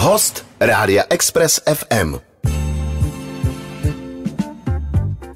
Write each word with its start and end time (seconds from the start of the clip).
Host 0.00 0.46
Rádia 0.60 1.04
Express 1.10 1.60
FM. 1.74 2.14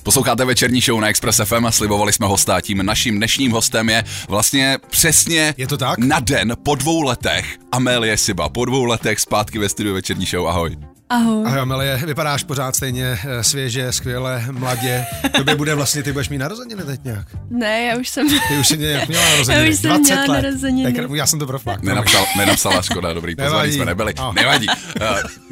Posloucháte 0.03 0.45
večerní 0.45 0.80
show 0.80 1.01
na 1.01 1.09
Express 1.09 1.40
FM 1.45 1.67
a 1.67 1.72
slibovali 1.72 2.12
jsme 2.12 2.27
hosta. 2.27 2.61
Tím 2.61 2.87
naším 2.87 3.16
dnešním 3.16 3.53
hostem 3.53 3.88
je 3.88 4.04
vlastně 4.29 4.79
přesně 4.90 5.54
Je 5.56 5.66
to 5.66 5.77
tak? 5.77 5.98
na 5.98 6.21
den 6.21 6.56
po 6.62 6.74
dvou 6.74 7.03
letech 7.03 7.46
Amélie 7.72 8.16
Siba. 8.16 8.48
Po 8.48 8.64
dvou 8.64 8.85
letech 8.85 9.21
zpátky 9.21 9.59
ve 9.59 9.69
studiu 9.69 9.95
večerní 9.95 10.27
show. 10.27 10.48
Ahoj. 10.48 10.77
Ahoj. 11.11 11.46
Ahoj 11.46 11.61
Amelie, 11.61 11.96
vypadáš 12.07 12.45
pořád 12.45 12.77
stejně 12.77 13.18
eh, 13.25 13.45
svěže, 13.45 13.93
skvěle, 13.93 14.45
mladě. 14.50 15.04
Tobě 15.36 15.54
bude 15.54 15.75
vlastně, 15.75 16.03
ty 16.03 16.12
budeš 16.12 16.29
mít 16.29 16.39
narozeniny 16.39 16.82
teď 16.82 17.04
nějak. 17.04 17.27
Ne, 17.50 17.82
já 17.84 17.96
už 17.96 18.09
jsem... 18.09 18.29
Ty 18.48 18.57
už 18.61 18.68
jsi 18.68 18.79
nějak 18.79 19.09
měla 19.09 19.25
narozeniny. 19.30 19.64
Já 19.67 19.71
už 19.72 19.77
jsem 19.79 19.90
20 19.90 20.04
měla 20.14 20.21
let. 20.22 20.43
narozeniny. 20.43 20.93
Tak, 20.93 21.11
já 21.14 21.27
jsem 21.27 21.39
to 21.39 21.46
proflak. 21.46 21.82
Nenapsal, 21.82 22.25
nenapsala, 22.36 22.82
škoda, 22.82 23.12
dobrý, 23.12 23.35
Nevadí. 23.39 23.72
jsme 23.72 23.85
nebyli. 23.85 24.14
No. 24.18 24.32
Nevadí. 24.32 24.67
Uh, 24.68 24.75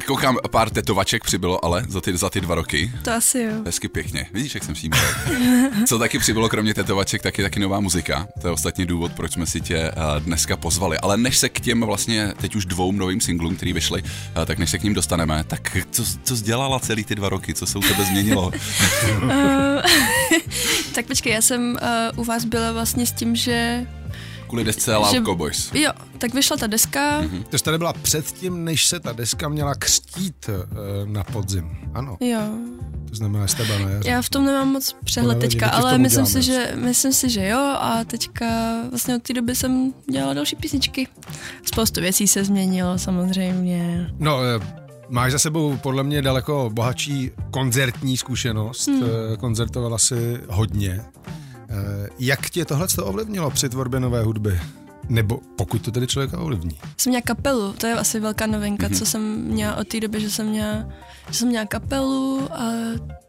koukám, 0.05 0.37
pár 0.51 0.69
tetovaček 0.69 1.23
přibylo, 1.23 1.65
ale 1.65 1.85
za 1.87 2.01
ty, 2.01 2.17
za 2.17 2.29
ty 2.29 2.41
dva 2.41 2.55
roky. 2.55 2.91
To 3.03 3.11
asi 3.11 3.39
jo. 3.39 3.51
Hezky 3.65 3.87
pěkně. 3.87 4.25
Vidíš, 4.33 4.55
jak 4.55 4.63
jsem 4.63 4.75
všímavý. 4.75 5.03
Co 5.87 5.99
taky 5.99 6.19
přibylo, 6.19 6.49
kromě 6.49 6.73
tetovaček, 6.73 7.21
taky 7.21 7.43
taky 7.43 7.59
nová 7.59 7.79
muzika. 7.79 8.27
To 8.41 8.47
je 8.47 8.51
ostatní 8.53 8.85
důvod, 8.85 9.11
proč 9.13 9.33
jsme 9.33 9.45
si 9.45 9.61
tě 9.61 9.77
eh, 9.77 9.93
dneska 10.19 10.57
pozvali. 10.57 10.97
Ale 10.97 11.17
než 11.17 11.37
se 11.37 11.49
k 11.49 11.59
těm 11.59 11.81
vlastně 11.81 12.33
teď 12.41 12.55
už 12.55 12.65
dvou 12.65 12.91
novým 12.91 13.21
singlům, 13.21 13.55
který 13.55 13.73
vyšly, 13.73 14.03
eh, 14.05 14.45
tak 14.45 14.57
než 14.57 14.71
se 14.71 14.77
k 14.77 14.83
ním 14.83 14.93
dostaneme, 14.93 15.43
tak 15.43 15.77
co, 15.91 16.03
co 16.23 16.37
jsi 16.37 16.43
dělala 16.43 16.79
celý 16.79 17.03
ty 17.03 17.15
dva 17.15 17.29
roky? 17.29 17.53
Co 17.53 17.65
se 17.65 17.77
u 17.77 17.81
tebe 17.81 18.05
změnilo? 18.05 18.51
Tak 20.95 21.05
počkej, 21.05 21.33
já 21.33 21.41
jsem 21.41 21.77
uh, 22.13 22.19
u 22.19 22.23
vás 22.23 22.45
byla 22.45 22.71
vlastně 22.71 23.05
s 23.05 23.11
tím, 23.11 23.35
že... 23.35 23.87
Kvůli 24.53 24.63
desce 24.63 24.95
že 25.11 25.21
Cowboys. 25.21 25.71
Jo, 25.73 25.91
tak 26.17 26.33
vyšla 26.33 26.57
ta 26.57 26.67
deska. 26.67 27.21
Mhm. 27.21 27.43
To 27.43 27.57
tady 27.57 27.77
byla 27.77 27.93
předtím, 27.93 28.63
než 28.63 28.87
se 28.87 28.99
ta 28.99 29.11
deska 29.11 29.49
měla 29.49 29.75
křtít 29.75 30.49
eh, 30.49 30.65
na 31.05 31.23
podzim. 31.23 31.77
Ano, 31.93 32.17
Jo. 32.19 32.39
to 33.09 33.15
znamená 33.15 33.47
tebe 33.47 33.79
na 33.79 33.89
jaře. 33.89 34.09
Já 34.09 34.21
v 34.21 34.29
tom 34.29 34.45
nemám 34.45 34.67
moc 34.67 34.95
přehled 35.03 35.35
nevadí, 35.35 35.49
teďka, 35.49 35.69
ale 35.69 35.97
myslím 35.97 36.25
si, 36.25 36.41
že, 36.41 36.71
myslím 36.75 37.13
si, 37.13 37.29
že 37.29 37.47
jo 37.47 37.59
a 37.59 38.03
teďka 38.07 38.45
vlastně 38.89 39.15
od 39.15 39.23
té 39.23 39.33
doby 39.33 39.55
jsem 39.55 39.93
dělala 40.11 40.33
další 40.33 40.55
písničky. 40.55 41.07
Spoustu 41.65 42.01
věcí 42.01 42.27
se 42.27 42.43
změnilo 42.43 42.99
samozřejmě. 42.99 44.07
No, 44.19 44.39
eh, 44.43 44.83
máš 45.09 45.31
za 45.31 45.39
sebou 45.39 45.77
podle 45.77 46.03
mě 46.03 46.21
daleko 46.21 46.69
bohatší 46.73 47.31
koncertní 47.51 48.17
zkušenost. 48.17 48.87
Hmm. 48.87 49.03
Koncertovala 49.39 49.97
si 49.97 50.39
hodně. 50.49 51.01
Eh, 51.73 52.09
Jak 52.19 52.49
tě 52.49 52.65
tohle 52.65 52.87
ovlivnilo 53.03 53.51
při 53.51 53.69
tvorbě 53.69 53.99
nové 53.99 54.23
hudby? 54.23 54.59
Nebo 55.09 55.39
pokud 55.55 55.81
to 55.81 55.91
tedy 55.91 56.07
člověka 56.07 56.39
ovlivní. 56.39 56.77
Jsem 56.97 57.11
měla 57.11 57.21
kapelu, 57.21 57.73
to 57.73 57.87
je 57.87 57.93
asi 57.93 58.19
velká 58.19 58.47
novinka, 58.47 58.87
Mhm. 58.87 58.95
co 58.97 59.05
jsem 59.05 59.35
měla 59.41 59.75
od 59.75 59.87
té 59.87 59.99
doby, 59.99 60.21
že 60.21 60.29
jsem 60.29 60.47
měla, 60.47 60.85
že 61.31 61.33
jsem 61.39 61.47
měla 61.47 61.65
kapelu 61.65 62.49
a 62.53 62.71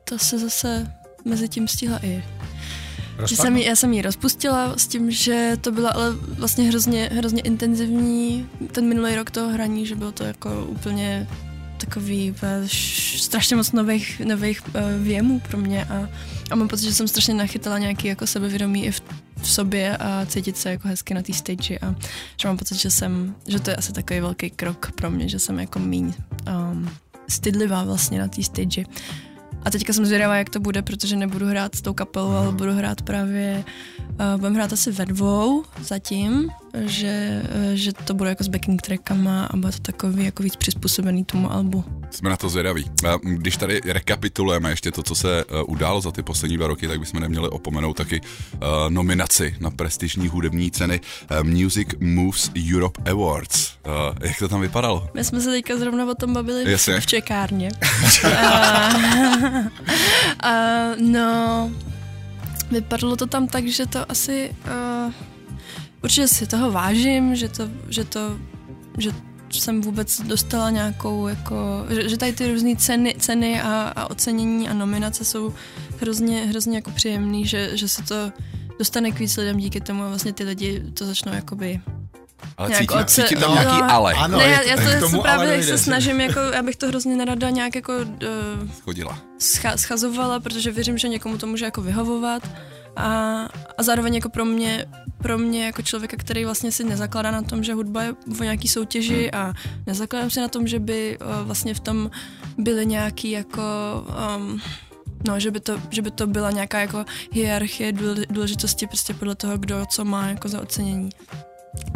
to 0.05 0.19
se 0.19 0.39
zase 0.39 0.93
mezi 1.25 1.49
tím 1.49 1.69
stihla 1.69 1.99
i 2.05 2.25
Že 3.27 3.37
jsem, 3.37 3.57
jí- 3.57 3.65
já 3.65 3.77
jsem 3.77 3.93
ji 3.93 4.03
rozpustila 4.03 4.75
s 4.79 4.87
tím, 4.87 5.11
že 5.11 5.53
to 5.61 5.73
bylo 5.73 5.95
ale 5.97 6.11
vlastně 6.39 6.65
hrozně, 6.69 7.11
hrozně 7.13 7.43
intenzivní 7.43 8.49
ten 8.73 8.89
minulý 8.89 9.15
rok 9.17 9.31
toho 9.31 9.49
hraní, 9.49 9.87
že 9.87 9.95
bylo 9.97 10.13
to 10.13 10.25
jako 10.25 10.65
úplně 10.69 11.29
takový 11.77 12.35
š- 12.65 13.23
strašně 13.23 13.57
moc 13.57 13.73
nových, 13.73 14.21
nových 14.25 14.63
uh, 14.69 14.73
věmů 14.99 15.41
pro 15.41 15.59
mě 15.59 15.85
a, 15.85 16.09
a 16.51 16.55
mám 16.55 16.69
pocit, 16.69 16.85
že 16.85 16.95
jsem 16.95 17.09
strašně 17.09 17.35
nachytala 17.35 17.79
nějaký 17.79 18.09
jako 18.09 18.27
sebevědomí 18.27 18.87
i 18.87 18.91
v, 18.91 19.03
v 19.43 19.51
sobě 19.51 19.97
a 19.97 20.27
cítit 20.27 20.57
se 20.57 20.71
jako 20.71 20.89
hezky 20.89 21.15
na 21.15 21.23
té 21.23 21.33
stage 21.33 21.79
a 21.79 21.95
že 22.41 22.49
mám 22.49 22.57
pocit, 22.57 22.79
že 22.79 22.91
jsem, 22.91 23.35
že 23.47 23.61
to 23.61 23.71
je 23.71 23.77
asi 23.77 23.93
takový 23.93 24.21
velký 24.21 24.51
krok 24.51 24.93
pro 24.93 25.11
mě, 25.11 25.29
že 25.29 25.39
jsem 25.39 25.59
jako 25.59 25.79
míň 25.79 26.13
um, 26.49 26.91
stydlivá 27.29 27.85
vlastně 27.85 28.19
na 28.19 28.29
té 28.29 28.43
stage. 28.43 28.85
A 29.65 29.71
teďka 29.71 29.93
jsem 29.93 30.07
zvědavá, 30.07 30.37
jak 30.37 30.51
to 30.51 30.61
bude, 30.61 30.83
protože 30.83 31.17
nebudu 31.17 31.47
hrát 31.47 31.75
s 31.75 31.81
tou 31.83 31.95
kapelou, 31.95 32.31
ale 32.31 32.53
budu 32.53 32.73
hrát 32.73 33.03
právě, 33.03 33.65
uh, 34.11 34.41
budeme 34.41 34.57
hrát 34.57 34.73
asi 34.73 34.93
ve 34.93 35.07
dvou 35.07 35.65
zatím, 35.83 36.51
že, 36.87 37.43
uh, 37.43 37.75
že 37.75 37.93
to 37.93 38.15
bude 38.15 38.31
jako 38.31 38.45
s 38.45 38.49
backing 38.49 38.83
trackama 38.83 39.45
a 39.45 39.57
bude 39.57 39.73
to 39.73 39.79
takový 39.79 40.25
jako 40.25 40.43
víc 40.43 40.57
přizpůsobený 40.57 41.25
tomu 41.25 41.53
albu. 41.53 41.85
Jsme 42.11 42.31
na 42.31 42.37
to 42.37 42.49
zvědaví. 42.49 42.91
Když 43.23 43.57
tady 43.57 43.81
rekapitulujeme 43.85 44.71
ještě 44.71 44.91
to, 44.93 45.03
co 45.03 45.15
se 45.15 45.41
eh, 45.41 45.63
událo 45.63 46.01
za 46.01 46.11
ty 46.11 46.23
poslední 46.23 46.57
dva 46.57 46.67
roky, 46.67 46.89
tak 46.89 47.01
bychom 47.01 47.21
neměli 47.21 47.49
opomenout 47.49 47.97
taky 47.97 48.21
nominaci 48.89 49.57
na 49.61 49.71
prestižní 49.71 50.29
hudební 50.29 50.71
ceny 50.71 51.01
Music 51.43 51.89
Moves 52.01 52.51
Europe 52.75 53.11
Awards. 53.11 53.71
Jak 54.21 54.39
to 54.39 54.49
tam 54.49 54.61
vypadalo? 54.61 55.09
My 55.15 55.25
jsme 55.25 55.41
se 55.41 55.51
teďka 55.51 55.77
zrovna 55.77 56.11
o 56.11 56.15
tom 56.15 56.33
bavili 56.33 56.73
Jasně. 56.73 57.01
v 57.01 57.07
čekárně. 57.07 57.69
a, 60.95 60.97
no, 61.01 61.71
vypadlo 62.71 63.17
to 63.17 63.27
tam 63.27 63.47
tak, 63.47 63.67
že 63.67 63.87
to 63.87 64.11
asi... 64.11 64.55
Uh, 65.07 65.13
určitě 66.03 66.29
si 66.29 66.47
toho 66.47 66.73
vážím, 66.73 67.37
že 67.37 67.49
to, 67.49 67.69
že 67.89 68.05
to, 68.05 68.39
že 68.99 69.11
jsem 69.51 69.81
vůbec 69.81 70.21
dostala 70.21 70.71
nějakou, 70.71 71.29
jako, 71.29 71.87
že, 71.89 72.09
že 72.09 72.17
tady 72.17 72.33
ty 72.33 72.53
různé 72.53 72.77
ceny, 72.77 73.15
ceny 73.19 73.61
a, 73.61 73.93
a 73.97 74.11
ocenění 74.11 74.69
a 74.69 74.75
nominace 74.75 75.25
jsou 75.25 75.55
hrozně, 76.01 76.45
hrozně 76.45 76.77
jako 76.77 76.91
příjemný, 76.91 77.47
že, 77.47 77.77
že 77.77 77.89
se 77.89 78.03
to 78.03 78.33
dostane 78.79 79.13
k 79.13 79.19
víc 79.19 79.37
lidem 79.37 79.57
díky 79.57 79.81
tomu 79.81 80.03
a 80.03 80.09
vlastně 80.09 80.33
ty 80.33 80.45
lidi 80.45 80.83
to 80.95 81.07
začnou 81.07 81.33
jakoby 81.33 81.81
Ale 82.57 82.69
Nějak 82.69 82.81
cítím, 82.83 82.99
oce- 82.99 83.23
cítím 83.23 83.39
tam 83.41 83.51
no. 83.55 83.61
nějaký 83.63 83.83
ale. 83.83 84.15
Ano, 84.15 84.39
ne, 84.39 84.45
já, 84.45 84.59
to- 84.59 84.69
já 84.69 84.77
k 84.77 84.95
to 84.95 85.01
tomu 85.01 85.17
se 85.17 85.23
právě 85.23 85.49
ale 85.55 85.63
se 85.63 85.79
snažím, 85.79 86.21
jako, 86.21 86.41
já 86.41 86.63
bych 86.63 86.77
to 86.77 86.87
hrozně 86.89 87.17
nerada 87.17 87.51
nějak 87.51 87.75
jako 87.75 87.93
uh, 87.97 88.71
Chodila. 88.83 89.19
scha- 89.39 89.77
schazovala, 89.77 90.41
protože 90.41 90.71
věřím, 90.71 90.99
že 90.99 91.09
někomu 91.09 91.39
to 91.39 91.47
může 91.47 91.65
jako 91.65 91.83
vyhovovat 91.83 92.49
a, 92.97 93.09
a 93.79 93.83
zároveň 93.83 94.15
jako 94.15 94.29
pro 94.29 94.45
mě, 94.45 94.87
pro 95.23 95.39
mě 95.39 95.65
jako 95.67 95.83
člověka, 95.83 96.17
který 96.17 96.45
vlastně 96.45 96.73
si 96.73 96.85
nezakládá 96.85 97.31
na 97.31 97.43
tom, 97.43 97.65
že 97.65 97.75
hudba 97.75 98.03
je 98.03 98.13
o 98.41 98.43
nějaký 98.43 98.69
soutěži 98.69 99.31
a 99.31 99.53
nezakládám 99.87 100.31
si 100.31 100.41
na 100.41 100.49
tom, 100.49 100.67
že 100.67 100.79
by 100.79 101.19
uh, 101.19 101.47
vlastně 101.47 101.75
v 101.75 101.81
tom 101.81 102.11
byly 102.59 102.87
nějaký 102.87 103.31
jako 103.31 103.63
um, 104.37 104.61
No, 105.29 105.41
že 105.41 105.51
by, 105.51 105.61
to, 105.61 105.81
že 105.91 106.03
by 106.03 106.11
to 106.11 106.27
byla 106.27 106.51
nějaká 106.51 106.81
jako 106.81 107.05
hierarchie 107.33 107.93
důle- 107.93 108.27
důležitosti 108.31 108.87
prostě 108.87 109.15
podle 109.15 109.35
toho, 109.35 109.59
kdo 109.59 109.87
co 109.87 110.05
má 110.05 110.29
jako 110.29 110.49
za 110.49 110.61
ocenění. 110.61 111.11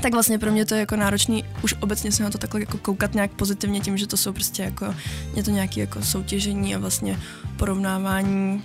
Tak 0.03 0.13
vlastně 0.13 0.39
pro 0.39 0.53
mě 0.53 0.65
to 0.65 0.75
je 0.75 0.81
jako 0.81 0.97
náročný 0.97 1.45
už 1.63 1.75
obecně 1.81 2.13
se 2.13 2.23
na 2.23 2.31
to 2.31 2.39
takhle 2.39 2.61
jako 2.61 2.79
koukat 2.79 3.15
nějak 3.15 3.31
pozitivně 3.31 3.81
tím, 3.81 3.97
že 3.97 4.07
to 4.07 4.17
jsou 4.17 4.33
prostě 4.33 4.63
jako, 4.63 4.95
je 5.35 5.43
to 5.43 5.51
nějaké 5.51 5.81
jako 5.81 6.03
soutěžení 6.03 6.75
a 6.75 6.79
vlastně 6.79 7.21
porovnávání 7.57 8.65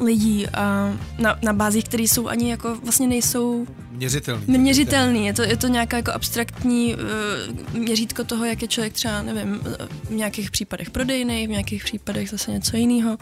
lidí 0.00 0.48
a 0.48 0.92
na, 1.18 1.38
na 1.42 1.52
bázích, 1.52 1.84
které 1.84 2.02
jsou 2.02 2.28
ani 2.28 2.50
jako 2.50 2.76
vlastně 2.84 3.06
nejsou 3.06 3.66
Měřitelný. 3.90 4.58
měřitelný. 4.58 5.26
Je 5.26 5.32
to, 5.34 5.42
je 5.42 5.56
to 5.56 5.68
nějaká 5.68 5.96
jako 5.96 6.12
abstraktní 6.12 6.94
uh, 6.94 7.80
měřítko 7.80 8.24
toho, 8.24 8.44
jak 8.44 8.62
je 8.62 8.68
člověk 8.68 8.92
třeba, 8.92 9.22
nevím, 9.22 9.60
eh, 9.66 9.88
v 10.04 10.10
nějakých 10.10 10.50
případech 10.50 10.90
prodejný, 10.90 11.46
v 11.46 11.50
nějakých 11.50 11.84
případech 11.84 12.30
zase 12.30 12.50
něco 12.50 12.76
jiného. 12.76 13.18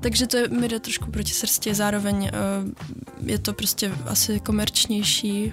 Takže 0.00 0.26
to 0.26 0.36
je, 0.36 0.48
mi 0.48 0.68
jde 0.68 0.80
trošku 0.80 1.10
proti 1.10 1.32
srsti, 1.32 1.74
zároveň 1.74 2.16
uh, 2.16 3.28
je 3.28 3.38
to 3.38 3.52
prostě 3.52 3.92
asi 4.06 4.40
komerčnější 4.40 5.52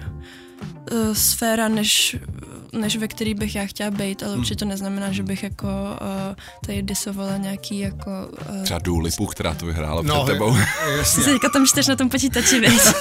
uh, 0.92 1.12
sféra, 1.12 1.68
než, 1.68 2.16
než 2.72 2.96
ve 2.96 3.08
který 3.08 3.34
bych 3.34 3.54
já 3.54 3.66
chtěla 3.66 3.90
být, 3.90 4.22
ale 4.22 4.36
určitě 4.36 4.56
to 4.56 4.64
neznamená, 4.64 5.12
že 5.12 5.22
bych 5.22 5.42
jako 5.42 5.66
uh, 5.66 6.34
tady 6.66 6.82
disovala 6.82 7.36
nějaký 7.36 7.78
jako... 7.78 8.10
Uh, 8.50 8.62
Třeba 8.62 8.78
Dua 8.78 9.02
Lipu, 9.02 9.26
která 9.26 9.54
to 9.54 9.66
vyhrála 9.66 10.02
No, 10.02 10.24
před 10.24 10.32
tebou. 10.32 10.56
Jasně. 10.96 11.24
si 11.24 11.30
teďka 11.30 11.48
tam 11.48 11.66
čteš 11.66 11.86
na 11.86 11.96
tom 11.96 12.08
počítači, 12.08 12.60
víš? 12.60 12.82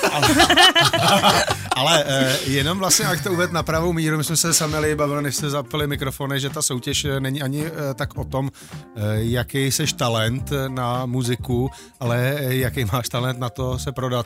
Ale 1.76 2.04
eh, 2.08 2.38
jenom 2.46 2.78
vlastně, 2.80 3.06
jak 3.06 3.24
to 3.24 3.32
uved 3.32 3.52
na 3.52 3.64
pravou 3.64 3.94
míru, 3.94 4.18
my 4.18 4.24
jsme 4.24 4.38
se 4.38 4.54
sami 4.54 4.96
bavili, 4.96 5.24
než 5.24 5.36
jste 5.36 5.50
zapili 5.50 5.88
mikrofony, 5.88 6.40
že 6.40 6.50
ta 6.50 6.62
soutěž 6.62 7.08
není 7.20 7.42
ani 7.42 7.66
eh, 7.66 7.94
tak 7.94 8.18
o 8.18 8.24
tom, 8.24 8.50
eh, 8.96 9.02
jaký 9.16 9.72
seš 9.72 9.94
talent 9.94 10.52
na 10.68 11.06
muziku, 11.06 11.70
ale 12.00 12.36
eh, 12.40 12.56
jaký 12.56 12.86
máš 12.86 13.10
talent 13.10 13.40
na 13.40 13.50
to 13.50 13.80
se 13.80 13.92
prodat 13.92 14.26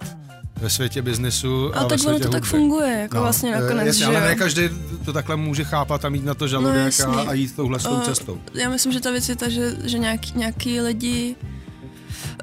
ve 0.62 0.69
světě 0.69 1.01
biznesu 1.01 1.71
a 1.75 1.80
Ale 1.80 1.88
ve 1.89 1.98
tak 1.98 2.07
ono 2.07 2.19
to 2.19 2.24
tak 2.30 2.33
hudby. 2.44 2.48
funguje, 2.48 3.00
jako 3.00 3.19
vlastně 3.21 3.56
eh, 3.56 3.62
nakonec, 3.62 3.86
jasně, 3.88 4.00
že 4.06 4.18
ale 4.18 4.21
ne 4.21 4.36
každý 4.36 4.69
to 5.06 5.13
takhle 5.13 5.36
může 5.36 5.63
chápat 5.63 6.06
a 6.06 6.09
mít 6.09 6.25
na 6.25 6.33
to 6.33 6.48
žaludek 6.48 6.86
jasně. 6.86 7.06
a, 7.06 7.30
a 7.30 7.33
jít 7.33 7.56
touhle 7.56 7.80
Eh, 8.01 8.06
cestou. 8.06 8.42
Já 8.54 8.69
myslím, 8.69 8.94
že 8.94 9.01
ta 9.01 9.12
věc 9.12 9.30
je 9.30 9.36
ta, 9.36 9.50
že, 9.50 9.75
že 9.83 9.98
nějaký, 9.98 10.31
nějaký 10.36 10.81
lidi 10.81 11.36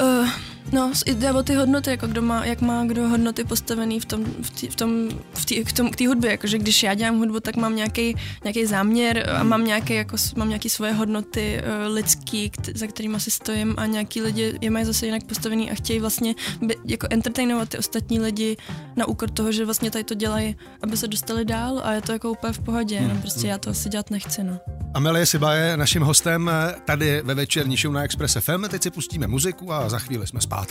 uh, 0.02 0.28
No, 0.74 0.92
jde 1.06 1.32
o 1.32 1.42
ty 1.42 1.54
hodnoty, 1.54 1.90
jako 1.90 2.06
kdo 2.06 2.22
má, 2.22 2.44
jak 2.44 2.60
má 2.60 2.84
kdo 2.84 3.08
hodnoty 3.08 3.44
postavený 3.44 4.00
v 4.00 4.04
tom, 4.04 4.24
v 4.24 4.50
tý, 4.50 4.68
v 4.68 4.76
tom, 4.76 5.08
v 5.34 5.44
tý, 5.44 5.64
k, 5.64 5.72
tom, 5.72 5.90
k 5.90 5.96
té 5.96 6.08
hudbě, 6.08 6.30
jakože 6.30 6.58
když 6.58 6.82
já 6.82 6.94
dělám 6.94 7.18
hudbu, 7.18 7.40
tak 7.40 7.56
mám 7.56 7.76
nějaký, 7.76 8.16
nějaký 8.44 8.66
záměr 8.66 9.30
a 9.30 9.42
mám 9.42 9.64
nějaký, 9.64 9.94
jako, 9.94 10.16
mám 10.36 10.48
nějaký 10.48 10.68
svoje 10.68 10.92
hodnoty 10.92 11.62
uh, 11.62 11.94
lidský, 11.94 12.50
kt- 12.50 12.70
za 12.74 12.86
kterými 12.86 13.20
si 13.20 13.30
stojím 13.30 13.74
a 13.78 13.86
nějaký 13.86 14.22
lidi 14.22 14.58
je 14.60 14.70
mají 14.70 14.84
zase 14.84 15.06
jinak 15.06 15.24
postavený 15.24 15.70
a 15.70 15.74
chtějí 15.74 16.00
vlastně 16.00 16.34
by, 16.62 16.76
jako 16.84 17.06
entertainovat 17.10 17.68
ty 17.68 17.78
ostatní 17.78 18.20
lidi 18.20 18.56
na 18.96 19.06
úkor 19.06 19.30
toho, 19.30 19.52
že 19.52 19.64
vlastně 19.64 19.90
tady 19.90 20.04
to 20.04 20.14
dělají, 20.14 20.56
aby 20.82 20.96
se 20.96 21.08
dostali 21.08 21.44
dál 21.44 21.80
a 21.84 21.92
je 21.92 22.00
to 22.00 22.12
jako 22.12 22.30
úplně 22.30 22.52
v 22.52 22.58
pohodě, 22.58 22.94
jenom 22.94 23.20
prostě 23.20 23.46
já 23.46 23.58
to 23.58 23.70
asi 23.70 23.88
dělat 23.88 24.10
nechci, 24.10 24.44
no. 24.44 24.58
Amelie 24.94 25.26
Siba 25.26 25.54
je 25.54 25.76
naším 25.76 26.02
hostem 26.02 26.50
tady 26.84 27.22
ve 27.22 27.34
večerní 27.34 27.76
show 27.76 27.94
na 27.94 28.02
Express 28.02 28.36
FM. 28.40 28.64
Teď 28.68 28.82
si 28.82 28.90
pustíme 28.90 29.26
muziku 29.26 29.72
a 29.72 29.88
za 29.88 29.98
chvíli 29.98 30.26
jsme 30.26 30.40
zpátky. 30.40 30.63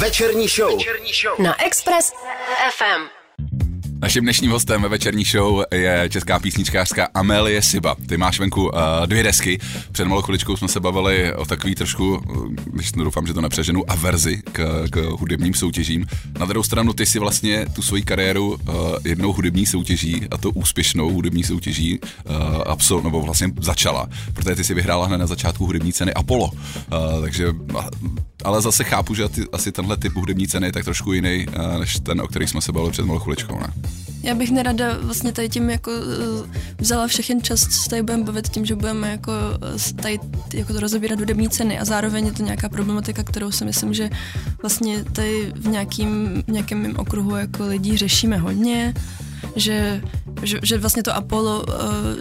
Večerní 0.00 0.48
show. 0.48 0.76
Večerní 0.76 1.10
show. 1.22 1.46
Na 1.46 1.64
Express 1.64 2.12
FM. 2.76 3.24
Naším 4.04 4.22
dnešním 4.22 4.50
hostem 4.50 4.82
ve 4.82 4.88
večerní 4.88 5.24
show 5.24 5.64
je 5.74 6.08
česká 6.10 6.38
písničkářská 6.38 7.08
Amelie 7.14 7.62
Siba. 7.62 7.96
Ty 8.08 8.16
máš 8.16 8.38
venku 8.38 8.64
uh, 8.64 8.70
dvě 9.06 9.22
desky. 9.22 9.58
Před 9.92 10.04
malou 10.04 10.22
chviličkou 10.22 10.56
jsme 10.56 10.68
se 10.68 10.80
bavili 10.80 11.34
o 11.34 11.44
takový 11.44 11.74
trošku, 11.74 12.22
když 12.66 12.92
doufám, 12.92 13.26
že 13.26 13.34
to 13.34 13.40
nepřeženu, 13.40 13.90
averzi 13.90 14.42
k, 14.52 14.86
k 14.90 14.96
hudebním 14.96 15.54
soutěžím. 15.54 16.06
Na 16.38 16.46
druhou 16.46 16.62
stranu 16.62 16.92
ty 16.92 17.06
si 17.06 17.18
vlastně 17.18 17.66
tu 17.66 17.82
svoji 17.82 18.02
kariéru 18.02 18.48
uh, 18.48 18.74
jednou 19.04 19.32
hudební 19.32 19.66
soutěží, 19.66 20.26
a 20.30 20.36
to 20.36 20.50
úspěšnou 20.50 21.10
hudební 21.10 21.44
soutěží, 21.44 22.00
uh, 22.00 22.36
absol, 22.66 23.02
nebo 23.02 23.22
vlastně 23.22 23.48
začala, 23.60 24.08
protože 24.34 24.54
ty 24.54 24.64
si 24.64 24.74
vyhrála 24.74 25.06
hned 25.06 25.18
na 25.18 25.26
začátku 25.26 25.66
hudební 25.66 25.92
ceny 25.92 26.14
Apollo. 26.14 26.46
Uh, 26.46 27.20
takže 27.20 27.52
ale 28.44 28.62
zase 28.62 28.84
chápu, 28.84 29.14
že 29.14 29.24
asi 29.52 29.72
tenhle 29.72 29.96
typ 29.96 30.14
hudební 30.14 30.48
ceny 30.48 30.66
je 30.66 30.72
tak 30.72 30.84
trošku 30.84 31.12
jiný, 31.12 31.46
než 31.78 31.98
ten, 32.00 32.20
o 32.20 32.28
který 32.28 32.46
jsme 32.46 32.60
se 32.60 32.72
bavili 32.72 32.92
před 32.92 33.06
malou 33.06 33.18
chviličkou, 33.18 33.60
ne? 33.60 33.72
Já 34.24 34.34
bych 34.34 34.50
nerada 34.50 34.98
vlastně 35.00 35.32
tady 35.32 35.48
tím 35.48 35.70
jako 35.70 35.90
eh, 35.92 36.58
vzala 36.78 37.06
všechen 37.06 37.42
čas, 37.42 37.60
co 37.60 37.90
tady 37.90 38.02
budeme 38.02 38.24
bavit 38.24 38.48
tím, 38.48 38.64
že 38.64 38.74
budeme 38.74 39.10
jako 39.10 39.32
eh, 39.90 39.92
tady 40.02 40.18
jako 40.54 40.72
to 40.72 40.80
rozebírat 40.80 41.18
hudební 41.18 41.48
ceny 41.48 41.78
a 41.78 41.84
zároveň 41.84 42.26
je 42.26 42.32
to 42.32 42.42
nějaká 42.42 42.68
problematika, 42.68 43.22
kterou 43.22 43.50
si 43.50 43.64
myslím, 43.64 43.94
že 43.94 44.10
vlastně 44.62 45.04
tady 45.04 45.52
v 45.56 45.68
nějakým, 45.68 46.42
nějakém 46.46 46.78
mým 46.82 46.96
okruhu 46.96 47.36
jako 47.36 47.66
lidí 47.66 47.96
řešíme 47.96 48.36
hodně, 48.36 48.94
že, 49.56 50.02
že, 50.42 50.58
že 50.62 50.78
vlastně 50.78 51.02
to 51.02 51.16
Apollo, 51.16 51.64
eh, 51.68 51.74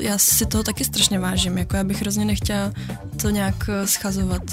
já 0.04 0.18
si 0.18 0.46
toho 0.46 0.64
taky 0.64 0.86
strašně 0.86 1.20
vážím, 1.20 1.58
jako 1.58 1.75
já 1.75 1.84
bych 1.84 2.02
hrozně 2.02 2.25
nechtěla 2.25 2.74
to 3.22 3.30
nějak 3.30 3.70
schazovat 3.86 4.44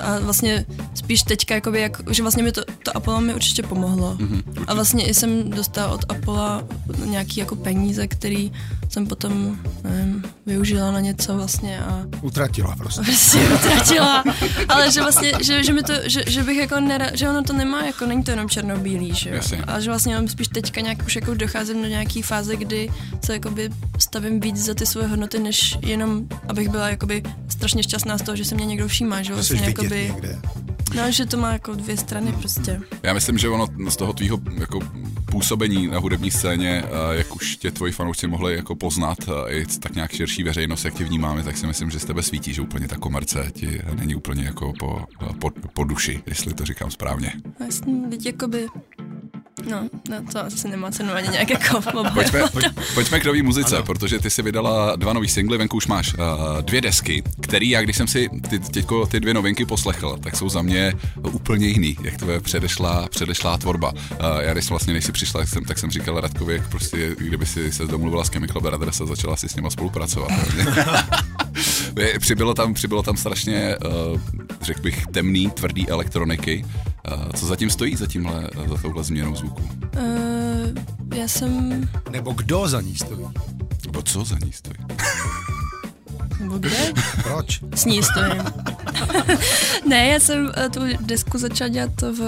a 0.00 0.18
vlastně 0.18 0.66
spíš 0.94 1.22
teďka, 1.22 1.54
jakoby, 1.54 1.80
jak, 1.80 2.02
že 2.10 2.22
vlastně 2.22 2.42
mi 2.42 2.52
to, 2.52 2.62
to 2.82 2.96
Apollo 2.96 3.20
mi 3.20 3.34
určitě 3.34 3.62
pomohlo. 3.62 4.16
Mm-hmm, 4.20 4.64
a 4.66 4.74
vlastně 4.74 5.08
i 5.08 5.14
jsem 5.14 5.50
dostala 5.50 5.88
od 5.88 6.04
Apollo 6.08 6.62
nějaký 7.04 7.40
jako 7.40 7.56
peníze, 7.56 8.06
který 8.06 8.52
jsem 8.90 9.06
potom, 9.06 9.58
nevím, 9.84 10.24
využila 10.46 10.90
na 10.90 11.00
něco 11.00 11.34
vlastně 11.34 11.80
a... 11.80 12.04
Utratila 12.22 12.76
prostě. 12.76 13.02
Prostě 13.02 13.38
utratila, 13.38 14.24
ale 14.68 14.92
že 14.92 15.00
vlastně, 15.00 15.32
že, 15.40 15.64
že 15.64 15.72
mi 15.72 15.82
to, 15.82 15.92
že, 16.04 16.22
že 16.26 16.42
bych 16.42 16.58
jako 16.58 16.80
nera, 16.80 17.06
že 17.14 17.28
ono 17.28 17.42
to 17.42 17.52
nemá, 17.52 17.84
jako 17.84 18.06
není 18.06 18.24
to 18.24 18.30
jenom 18.30 18.48
černobílý, 18.48 19.14
že 19.14 19.30
jo. 19.30 19.62
A 19.66 19.80
že 19.80 19.90
vlastně 19.90 20.28
spíš 20.28 20.48
teďka 20.48 20.80
nějak 20.80 20.98
už 21.06 21.16
jako 21.16 21.34
docházím 21.34 21.82
do 21.82 21.88
nějaký 21.88 22.22
fáze, 22.22 22.56
kdy 22.56 22.90
se 23.24 23.32
jakoby 23.32 23.70
stavím 23.98 24.40
víc 24.40 24.56
za 24.56 24.74
ty 24.74 24.86
svoje 24.86 25.06
hodnoty, 25.06 25.38
než 25.38 25.78
jenom, 25.82 26.26
abych 26.48 26.68
byla 26.68 26.88
jakoby 26.88 27.22
strašně 27.48 27.82
šťastná 27.82 28.18
z 28.18 28.22
toho, 28.22 28.36
že 28.36 28.44
se 28.44 28.54
mě 28.54 28.66
někdo 28.66 28.88
všímá, 28.88 29.22
že 29.22 29.34
vlastně 29.34 29.60
jakoby... 29.60 30.12
Někde. 30.14 30.38
No, 30.96 31.12
že 31.12 31.26
to 31.26 31.36
má 31.36 31.52
jako 31.52 31.74
dvě 31.74 31.96
strany 31.96 32.32
prostě. 32.32 32.80
Já 33.02 33.12
myslím, 33.12 33.38
že 33.38 33.48
ono 33.48 33.66
z 33.88 33.96
toho 33.96 34.12
tvýho 34.12 34.40
jako 34.60 34.80
působení 35.30 35.86
na 35.86 35.98
hudební 35.98 36.30
scéně, 36.30 36.82
eh, 36.84 37.16
jak 37.16 37.36
už 37.36 37.56
tě 37.56 37.70
tvoji 37.70 37.92
fanoušci 37.92 38.26
mohli 38.26 38.56
jako 38.56 38.74
poznat 38.74 39.18
eh, 39.28 39.52
i 39.54 39.66
tak 39.66 39.94
nějak 39.94 40.12
širší 40.12 40.42
veřejnost, 40.42 40.84
jak 40.84 40.94
tě 40.94 41.04
vnímáme, 41.04 41.42
tak 41.42 41.56
si 41.56 41.66
myslím, 41.66 41.90
že 41.90 41.98
z 41.98 42.04
tebe 42.04 42.22
svítí, 42.22 42.54
že 42.54 42.62
úplně 42.62 42.88
ta 42.88 42.96
komerce 42.96 43.50
ti 43.52 43.80
není 43.94 44.14
úplně 44.14 44.44
jako 44.44 44.72
po, 44.78 45.04
po, 45.38 45.50
po 45.74 45.84
duši, 45.84 46.22
jestli 46.26 46.54
to 46.54 46.64
říkám 46.64 46.90
správně. 46.90 47.32
Jasně, 47.60 47.94
teď 48.10 48.26
jakoby 48.26 48.66
No, 49.66 49.88
no, 50.08 50.16
to 50.32 50.44
asi 50.44 50.68
nemá 50.68 50.90
cenu 50.90 51.12
ani 51.12 51.28
nějak 51.28 51.50
jako 51.50 51.80
pojďme, 52.14 52.48
pojď, 52.52 52.66
pojďme 52.94 53.20
k 53.20 53.24
nový 53.24 53.42
muzice, 53.42 53.76
ano. 53.76 53.84
protože 53.84 54.18
ty 54.18 54.30
si 54.30 54.42
vydala 54.42 54.96
dva 54.96 55.12
nový 55.12 55.28
singly, 55.28 55.58
venku 55.58 55.76
už 55.76 55.86
máš 55.86 56.14
uh, 56.14 56.20
dvě 56.60 56.80
desky, 56.80 57.22
který 57.40 57.70
já 57.70 57.82
když 57.82 57.96
jsem 57.96 58.08
si 58.08 58.28
ty, 58.48 58.58
těko, 58.58 59.06
ty 59.06 59.20
dvě 59.20 59.34
novinky 59.34 59.66
poslechl, 59.66 60.18
tak 60.22 60.36
jsou 60.36 60.48
za 60.48 60.62
mě 60.62 60.92
úplně 61.32 61.66
jiný, 61.66 61.96
jak 62.02 62.16
tvoje 62.16 62.40
předešlá, 62.40 63.08
předešlá 63.10 63.58
tvorba. 63.58 63.92
Uh, 63.92 64.16
já 64.40 64.52
když 64.52 64.70
vlastně 64.70 64.92
než 64.92 65.04
si 65.04 65.12
přišla, 65.12 65.40
tak 65.40 65.48
jsem, 65.48 65.64
tak 65.64 65.78
jsem 65.78 65.90
říkal 65.90 66.20
Radkovi, 66.20 66.54
jak 66.54 66.68
prostě, 66.68 67.16
kdyby 67.18 67.46
si 67.46 67.72
se 67.72 67.86
domluvila 67.86 68.24
s 68.24 68.28
Chemical 68.28 68.62
Brothers 68.62 69.00
a 69.00 69.06
začala 69.06 69.36
si 69.36 69.48
s 69.48 69.56
nima 69.56 69.70
spolupracovat. 69.70 70.30
přibylo, 72.18 72.54
tam, 72.54 72.74
přibylo 72.74 73.02
tam 73.02 73.16
strašně, 73.16 73.76
uh, 73.76 74.20
řekl 74.62 74.80
bych, 74.80 75.06
temný, 75.06 75.50
tvrdý 75.50 75.88
elektroniky. 75.88 76.64
Uh, 77.14 77.32
co 77.32 77.46
zatím 77.46 77.70
stojí 77.70 77.96
za 77.96 78.06
tímhle, 78.06 78.48
za 78.68 78.76
touhle 78.82 79.04
změnou 79.04 79.36
zvuku? 79.36 79.62
Uh, 79.62 81.14
já 81.14 81.28
jsem... 81.28 81.82
Nebo 82.10 82.32
kdo 82.32 82.68
za 82.68 82.80
ní 82.80 82.96
stojí? 82.96 83.26
Nebo 83.86 84.02
co 84.02 84.24
za 84.24 84.36
ní 84.44 84.52
stojí? 84.52 84.76
Nebo 86.40 86.58
kde? 86.58 86.92
Proč? 87.22 87.60
S 87.74 87.84
ní 87.84 88.02
stojím. 88.02 88.42
ne, 89.88 90.06
já 90.06 90.20
jsem 90.20 90.52
tu 90.72 90.80
desku 91.00 91.38
začala 91.38 91.68
dělat 91.68 92.02
v, 92.02 92.22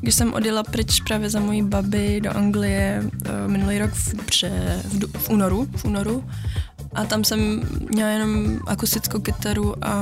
když 0.00 0.14
jsem 0.14 0.34
odjela 0.34 0.62
pryč 0.62 1.00
právě 1.00 1.30
za 1.30 1.40
mojí 1.40 1.62
babi 1.62 2.20
do 2.20 2.36
Anglie 2.36 3.02
minulý 3.46 3.78
rok 3.78 3.90
v, 3.92 4.14
pře, 4.14 4.82
v, 4.84 5.18
v 5.18 5.30
únoru, 5.30 5.68
v 5.76 5.84
únoru 5.84 6.24
a 6.94 7.04
tam 7.04 7.24
jsem 7.24 7.62
měla 7.90 8.10
jenom 8.10 8.58
akustickou 8.66 9.20
kytaru 9.20 9.84
a, 9.84 9.92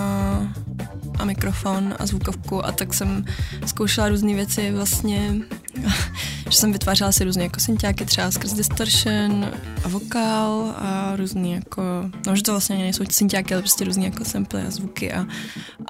a 1.21 1.25
mikrofon 1.25 1.95
a 1.99 2.07
zvukovku 2.07 2.67
a 2.67 2.73
tak 2.73 2.95
jsem 2.95 3.25
zkoušela 3.67 4.09
různé 4.09 4.35
věci 4.35 4.73
vlastně, 4.73 5.37
že 6.51 6.57
jsem 6.59 6.73
vytvářela 6.73 7.13
si 7.13 7.25
různé 7.25 7.43
jako 7.43 7.61
synťáky 7.61 8.05
třeba 8.05 8.31
skrz 8.31 8.53
distortion 8.53 9.51
a 9.85 9.89
vokál 9.89 10.75
a 10.77 11.17
různý 11.17 11.53
jako, 11.53 11.83
no 12.27 12.37
že 12.37 12.43
to 12.43 12.53
vlastně 12.53 12.77
nejsou 12.77 13.05
synťáky, 13.11 13.55
ale 13.55 13.63
prostě 13.63 13.85
různé 13.85 14.05
jako 14.05 14.25
samply 14.25 14.63
a 14.63 14.71
zvuky 14.71 15.13
a, 15.13 15.27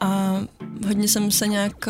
a 0.01 0.41
hodně 0.87 1.09
jsem 1.09 1.31
se 1.31 1.49
nějak, 1.49 1.87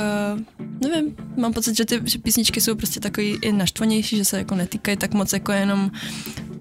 nevím, 0.80 1.16
mám 1.36 1.52
pocit, 1.52 1.76
že 1.76 1.84
ty 1.84 2.00
že 2.04 2.18
písničky 2.18 2.60
jsou 2.60 2.74
prostě 2.74 3.00
takový 3.00 3.38
i 3.42 3.52
naštvanější, 3.52 4.16
že 4.16 4.24
se 4.24 4.38
jako 4.38 4.54
netýkají 4.54 4.96
tak 4.96 5.14
moc 5.14 5.32
jako 5.32 5.52
jenom 5.52 5.90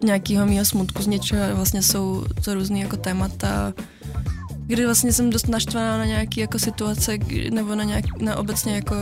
nějakého 0.03 0.45
mýho 0.45 0.65
smutku 0.65 1.03
z 1.03 1.07
něčeho, 1.07 1.55
vlastně 1.55 1.81
jsou 1.81 2.25
to 2.45 2.53
různé 2.53 2.79
jako 2.79 2.97
témata, 2.97 3.73
kdy 4.69 4.85
vlastně 4.85 5.13
jsem 5.13 5.29
dost 5.29 5.47
naštvaná 5.47 5.97
na 5.97 6.05
nějaké 6.05 6.41
jako 6.41 6.59
situace, 6.59 7.17
nebo 7.51 7.75
na, 7.75 7.83
nějak, 7.83 8.21
na 8.21 8.35
obecně 8.35 8.75
jako 8.75 8.95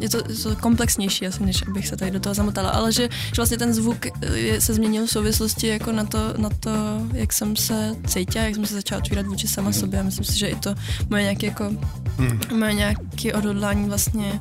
je 0.00 0.08
to, 0.08 0.18
je 0.18 0.36
to 0.36 0.56
komplexnější 0.56 1.26
asi, 1.26 1.42
než 1.42 1.62
abych 1.68 1.88
se 1.88 1.96
tady 1.96 2.10
do 2.10 2.20
toho 2.20 2.34
zamotala, 2.34 2.70
ale 2.70 2.92
že, 2.92 3.02
že 3.02 3.36
vlastně 3.36 3.58
ten 3.58 3.74
zvuk 3.74 4.06
je, 4.34 4.60
se 4.60 4.74
změnil 4.74 5.06
v 5.06 5.10
souvislosti 5.10 5.66
jako 5.66 5.92
na 5.92 6.04
to, 6.04 6.34
na 6.36 6.50
to, 6.50 6.70
jak 7.12 7.32
jsem 7.32 7.56
se 7.56 7.94
cítila, 8.06 8.44
jak 8.44 8.54
jsem 8.54 8.66
se 8.66 8.74
začala 8.74 8.98
otvírat 8.98 9.26
vůči 9.26 9.48
sama 9.48 9.68
mm. 9.68 9.72
sobě 9.72 10.00
a 10.00 10.02
myslím 10.02 10.24
si, 10.24 10.38
že 10.38 10.46
i 10.48 10.56
to 10.56 10.74
moje 11.10 11.22
nějaké 11.22 11.46
jako, 11.46 11.64
mm. 12.18 12.58
moje 12.58 12.72
nějaké 12.74 13.34
odhodlání 13.34 13.88
vlastně 13.88 14.40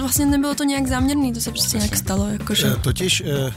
Vlastně 0.00 0.26
nebylo 0.26 0.54
to 0.54 0.64
nějak 0.64 0.86
záměrný, 0.86 1.32
to 1.32 1.40
se 1.40 1.50
prostě 1.50 1.76
nějak 1.76 1.96
stalo. 1.96 2.28
Jakože... 2.28 2.66
Eh, 2.66 2.76
totiž 2.76 3.22
eh, 3.26 3.52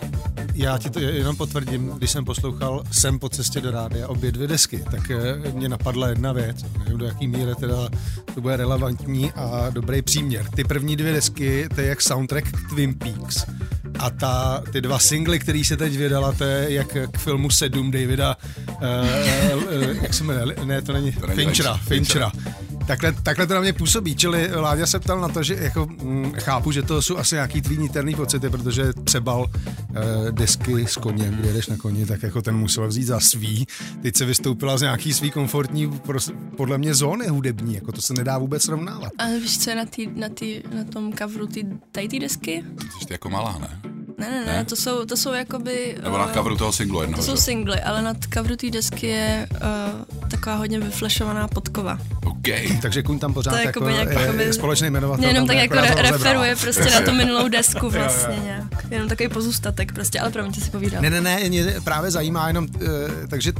já 0.57 0.77
ti 0.77 0.89
to 0.89 0.99
jenom 0.99 1.35
potvrdím, 1.35 1.89
když 1.97 2.11
jsem 2.11 2.25
poslouchal 2.25 2.83
Sem 2.91 3.19
po 3.19 3.29
cestě 3.29 3.61
do 3.61 3.71
rádia 3.71 4.07
obě 4.07 4.31
dvě 4.31 4.47
desky, 4.47 4.83
tak 4.91 5.11
eh, 5.11 5.51
mě 5.51 5.69
napadla 5.69 6.07
jedna 6.07 6.33
věc, 6.33 6.65
nevím 6.79 6.97
do 6.97 7.05
jaký 7.05 7.27
míry 7.27 7.55
teda 7.55 7.89
to 8.35 8.41
bude 8.41 8.57
relevantní 8.57 9.31
a 9.31 9.69
dobrý 9.69 10.01
příměr. 10.01 10.45
Ty 10.55 10.63
první 10.63 10.95
dvě 10.95 11.13
desky, 11.13 11.69
to 11.75 11.81
je 11.81 11.87
jak 11.87 12.01
soundtrack 12.01 12.51
k 12.51 12.69
Twin 12.69 12.93
Peaks. 12.93 13.45
A 13.99 14.09
ta, 14.09 14.63
ty 14.71 14.81
dva 14.81 14.99
singly, 14.99 15.39
který 15.39 15.65
se 15.65 15.77
teď 15.77 15.97
vydala, 15.97 16.31
to 16.31 16.43
je 16.43 16.73
jak 16.73 16.97
k 17.11 17.17
filmu 17.17 17.49
Sedm 17.49 17.91
Davida, 17.91 18.37
uh, 18.67 19.63
uh, 19.63 20.03
jak 20.03 20.13
se 20.13 20.23
jmenuje, 20.23 20.55
ne, 20.65 20.81
to 20.81 20.93
není, 20.93 21.11
Finchera, 21.11 21.77
Finchera. 21.77 22.31
Takhle, 22.88 23.13
takhle 23.24 23.48
to 23.48 23.53
na 23.53 23.62
mě 23.62 23.74
působí, 23.74 24.15
čili 24.15 24.51
Láďa 24.56 24.86
se 24.86 25.00
ptal 25.00 25.22
na 25.22 25.27
to, 25.27 25.44
že 25.44 25.56
jako, 25.56 25.86
hm, 25.86 26.32
chápu, 26.38 26.72
že 26.72 26.84
to 26.84 27.01
jsou 27.01 27.17
asi 27.17 27.36
nějaký 27.36 27.62
tvý 27.62 27.77
niterný 27.77 28.15
pocity, 28.15 28.50
protože 28.50 28.94
třeba 29.03 29.46
eh, 29.46 30.32
desky 30.32 30.88
s 30.88 30.98
koněm, 30.98 31.36
kdy 31.36 31.48
jedeš 31.48 31.67
na 31.67 31.77
koni, 31.77 32.06
tak 32.06 32.24
jako 32.24 32.41
ten 32.41 32.56
musel 32.58 32.88
vzít 32.88 33.03
za 33.03 33.20
svý. 33.20 33.67
Teď 34.01 34.15
se 34.15 34.25
vystoupila 34.25 34.77
z 34.77 34.82
nějaký 34.82 35.13
svý 35.13 35.32
komfortní, 35.32 36.00
podle 36.58 36.77
mě 36.77 36.96
zóny 36.96 37.27
hudební, 37.27 37.75
jako 37.75 37.91
to 37.91 38.01
se 38.01 38.13
nedá 38.13 38.38
vůbec 38.38 38.63
srovnávat. 38.63 39.12
Ale 39.17 39.39
víš, 39.39 39.60
co 39.60 39.70
je 39.70 39.75
na, 39.75 39.86
tý, 39.86 40.08
na, 40.15 40.29
tý, 40.29 40.63
na 40.75 40.84
tom 40.84 41.13
coveru 41.13 41.48
ty, 41.48 41.67
tady 41.91 42.08
ty 42.08 42.20
desky? 42.20 42.63
Ty 43.08 43.13
jako 43.13 43.29
malá, 43.29 43.58
ne? 43.62 43.79
Ne, 44.20 44.29
ne, 44.29 44.46
ne, 44.46 44.53
ne, 44.53 44.65
to 44.65 44.75
jsou, 44.75 45.06
to 45.06 45.17
jsou 45.17 45.34
jakoby... 45.34 45.98
Nebo 46.03 46.17
na 46.17 46.34
coveru 46.34 46.58
toho 46.58 46.72
singlu 46.72 47.01
jednoho. 47.01 47.24
To 47.24 47.32
jsou 47.32 47.38
singly, 47.38 47.82
ale 47.82 48.01
na 48.01 48.13
coveru 48.34 48.56
té 48.56 48.70
desky 48.70 49.08
je 49.08 49.48
uh, 49.51 50.16
taková 50.27 50.55
hodně 50.55 50.79
vyflešovaná 50.79 51.48
podkova. 51.48 51.98
OK. 52.25 52.48
Takže 52.81 53.03
kuň 53.03 53.19
tam 53.19 53.34
pořád 53.34 53.51
to 53.51 53.57
jako, 53.57 53.89
nějak, 53.89 54.10
je, 54.10 54.43
je 54.43 54.53
společný 54.53 54.88
jmenovatel. 54.89 55.25
Jenom 55.27 55.48
tak 55.48 55.57
jako 55.57 55.74
re- 55.75 55.96
referuje 56.12 56.55
prostě 56.55 56.84
na 56.91 57.01
tu 57.01 57.12
minulou 57.17 57.48
desku 57.48 57.89
vlastně 57.89 58.36
jo, 58.36 58.39
jo. 58.39 58.46
nějak. 58.46 58.91
Jenom 58.91 59.10
takový 59.10 59.29
pozůstatek 59.29 59.91
prostě, 59.93 60.19
ale 60.19 60.31
promiňte 60.31 60.62
si 60.62 60.69
povídal. 60.72 61.01
Ne, 61.01 61.10
ne, 61.10 61.22
ne, 61.22 61.50
mě 61.50 61.75
právě 61.84 62.12
zajímá 62.12 62.48
jenom, 62.48 62.67
uh, 62.75 62.89
takže 63.29 63.53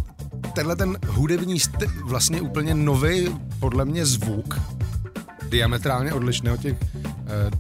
tenhle 0.55 0.75
ten 0.75 0.97
hudební, 1.07 1.59
st- 1.59 1.91
vlastně 2.05 2.41
úplně 2.41 2.74
nový, 2.74 3.36
podle 3.59 3.86
mě 3.86 4.05
zvuk, 4.05 4.59
diametrálně 5.50 6.13
odlišný 6.13 6.50
od 6.50 6.59
těch 6.59 6.75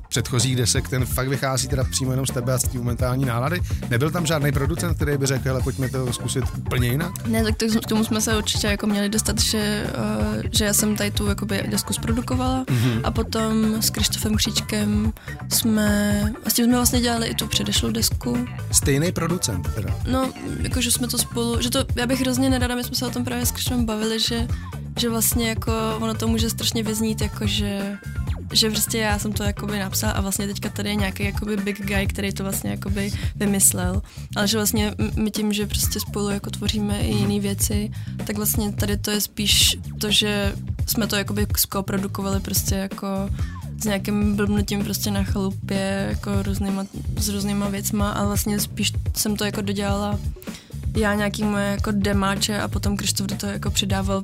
předchozích 0.09 0.55
desek, 0.55 0.89
ten 0.89 1.05
fakt 1.05 1.27
vychází 1.27 1.67
teda 1.67 1.83
přímo 1.83 2.11
jenom 2.11 2.25
z 2.25 2.33
tebe 2.33 2.53
a 2.53 2.57
z 2.57 2.63
té 2.63 2.77
momentální 2.77 3.25
nálady. 3.25 3.61
Nebyl 3.89 4.11
tam 4.11 4.25
žádný 4.25 4.51
producent, 4.51 4.95
který 4.95 5.17
by 5.17 5.25
řekl, 5.25 5.49
ale 5.49 5.61
pojďme 5.61 5.89
to 5.89 6.13
zkusit 6.13 6.43
úplně 6.57 6.87
jinak? 6.87 7.27
Ne, 7.27 7.43
tak 7.43 7.55
k 7.55 7.87
tomu 7.87 8.03
jsme 8.03 8.21
se 8.21 8.37
určitě 8.37 8.67
jako 8.67 8.87
měli 8.87 9.09
dostat, 9.09 9.39
že, 9.39 9.87
uh, 10.35 10.41
že 10.51 10.65
já 10.65 10.73
jsem 10.73 10.95
tady 10.95 11.11
tu 11.11 11.27
jakoby 11.27 11.63
desku 11.67 11.93
zprodukovala 11.93 12.63
mm-hmm. 12.63 13.01
a 13.03 13.11
potom 13.11 13.81
s 13.81 13.89
Krištofem 13.89 14.35
Kříčkem 14.35 15.13
jsme, 15.49 16.21
a 16.45 16.49
s 16.49 16.53
tím 16.53 16.65
jsme 16.65 16.75
vlastně 16.75 17.01
dělali 17.01 17.27
i 17.27 17.35
tu 17.35 17.47
předešlou 17.47 17.91
desku. 17.91 18.47
Stejný 18.71 19.11
producent 19.11 19.73
teda? 19.75 19.95
No, 20.11 20.31
jako 20.59 20.81
že 20.81 20.91
jsme 20.91 21.07
to 21.07 21.17
spolu, 21.17 21.61
že 21.61 21.69
to, 21.69 21.85
já 21.95 22.07
bych 22.07 22.21
hrozně 22.21 22.49
nerada, 22.49 22.75
my 22.75 22.83
jsme 22.83 22.95
se 22.95 23.05
o 23.05 23.09
tom 23.09 23.25
právě 23.25 23.45
s 23.45 23.51
Krištofem 23.51 23.85
bavili, 23.85 24.19
že, 24.19 24.47
že 24.99 25.09
vlastně 25.09 25.49
jako 25.49 25.71
ono 25.99 26.13
to 26.13 26.27
může 26.27 26.49
strašně 26.49 26.83
vyznít, 26.83 27.21
jako 27.21 27.47
že 27.47 27.97
že 28.51 28.69
prostě 28.69 28.97
já 28.97 29.19
jsem 29.19 29.33
to 29.33 29.43
jakoby 29.43 29.79
napsal 29.79 30.11
a 30.15 30.21
vlastně 30.21 30.47
teďka 30.47 30.69
tady 30.69 30.89
je 30.89 30.95
nějaký 30.95 31.23
jakoby 31.23 31.57
big 31.57 31.85
guy, 31.85 32.07
který 32.07 32.33
to 32.33 32.43
vlastně 32.43 32.69
jakoby 32.69 33.11
vymyslel. 33.35 34.01
Ale 34.35 34.47
že 34.47 34.57
vlastně 34.57 34.95
my 35.15 35.31
tím, 35.31 35.53
že 35.53 35.67
prostě 35.67 35.99
spolu 35.99 36.29
jako 36.29 36.49
tvoříme 36.49 36.99
i 36.99 37.13
jiné 37.13 37.39
věci, 37.39 37.91
tak 38.25 38.35
vlastně 38.35 38.71
tady 38.71 38.97
to 38.97 39.11
je 39.11 39.21
spíš 39.21 39.77
to, 39.99 40.11
že 40.11 40.53
jsme 40.87 41.07
to 41.07 41.15
jakoby 41.15 41.47
skoprodukovali 41.57 42.39
prostě 42.39 42.75
jako 42.75 43.07
s 43.81 43.85
nějakým 43.85 44.35
blbnutím 44.35 44.83
prostě 44.83 45.11
na 45.11 45.23
chalupě, 45.23 46.07
jako 46.09 46.43
různýma, 46.43 46.85
s 47.17 47.29
různýma 47.29 47.69
věcma 47.69 48.11
a 48.11 48.25
vlastně 48.25 48.59
spíš 48.59 48.93
jsem 49.15 49.35
to 49.35 49.45
jako 49.45 49.61
dodělala 49.61 50.19
já 50.97 51.13
nějaký 51.13 51.43
moje 51.43 51.65
jako 51.65 51.91
demáče 51.91 52.61
a 52.61 52.67
potom 52.67 52.97
Krištof 52.97 53.27
do 53.27 53.35
toho 53.35 53.53
jako 53.53 53.71
přidával 53.71 54.23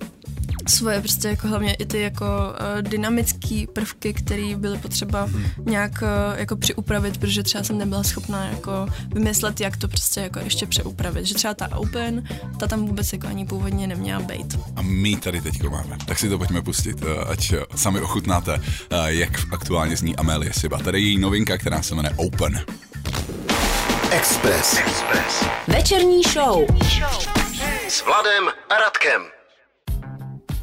svoje 0.67 0.99
prostě 0.99 1.27
jako 1.27 1.47
hlavně 1.47 1.73
i 1.73 1.85
ty 1.85 2.01
jako 2.01 2.25
uh, 2.25 2.81
dynamické 2.81 3.65
prvky, 3.73 4.13
které 4.13 4.55
byly 4.55 4.77
potřeba 4.77 5.23
hmm. 5.23 5.45
nějak 5.65 5.91
uh, 6.01 6.39
jako 6.39 6.55
přiupravit, 6.55 7.17
protože 7.17 7.43
třeba 7.43 7.63
jsem 7.63 7.77
nebyla 7.77 8.03
schopná 8.03 8.45
jako 8.45 8.87
vymyslet, 9.13 9.61
jak 9.61 9.77
to 9.77 9.87
prostě 9.87 10.21
jako 10.21 10.39
ještě 10.39 10.65
přeupravit. 10.65 11.25
Že 11.25 11.33
třeba 11.33 11.53
ta 11.53 11.75
Open, 11.75 12.23
ta 12.59 12.67
tam 12.67 12.85
vůbec 12.85 13.13
jako 13.13 13.27
ani 13.27 13.45
původně 13.45 13.87
neměla 13.87 14.21
být. 14.21 14.59
A 14.75 14.81
my 14.81 15.15
tady 15.15 15.41
teď 15.41 15.63
máme, 15.63 15.97
tak 16.05 16.19
si 16.19 16.29
to 16.29 16.37
pojďme 16.37 16.61
pustit, 16.61 17.03
uh, 17.03 17.09
ať 17.29 17.53
sami 17.75 18.01
ochutnáte, 18.01 18.55
uh, 18.55 19.05
jak 19.05 19.53
aktuálně 19.53 19.97
zní 19.97 20.15
Amelie 20.15 20.53
Siba. 20.53 20.77
Tady 20.77 21.01
je 21.01 21.07
její 21.07 21.17
novinka, 21.17 21.57
která 21.57 21.81
se 21.81 21.95
jmenuje 21.95 22.15
Open. 22.17 22.61
Express. 24.11 24.77
Express. 24.77 25.45
Večerní 25.67 26.21
show. 26.23 26.65
S 27.87 28.05
Vladem 28.05 28.43
a 28.69 28.77
Radkem. 28.77 29.42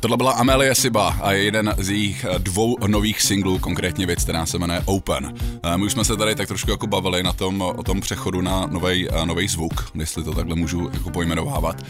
Tohle 0.00 0.16
byla 0.16 0.32
Amelie 0.32 0.74
Siba 0.74 1.16
a 1.22 1.32
je 1.32 1.42
jeden 1.42 1.74
z 1.78 1.90
jejich 1.90 2.24
eh, 2.24 2.38
dvou 2.38 2.76
nových 2.86 3.22
singlů, 3.22 3.58
konkrétně 3.58 4.06
věc, 4.06 4.22
která 4.24 4.46
se 4.46 4.58
jmenuje 4.58 4.82
Open. 4.84 5.34
Eh, 5.62 5.78
my 5.78 5.84
už 5.84 5.92
jsme 5.92 6.04
se 6.04 6.16
tady 6.16 6.34
tak 6.34 6.48
trošku 6.48 6.70
jako 6.70 6.86
bavili 6.86 7.22
na 7.22 7.32
tom, 7.32 7.62
o 7.62 7.82
tom 7.82 8.00
přechodu 8.00 8.40
na 8.40 8.70
eh, 8.90 9.26
nový 9.26 9.48
zvuk, 9.48 9.90
jestli 9.94 10.24
to 10.24 10.34
takhle 10.34 10.56
můžu 10.56 10.90
jako 10.92 11.10
pojmenovávat. 11.10 11.82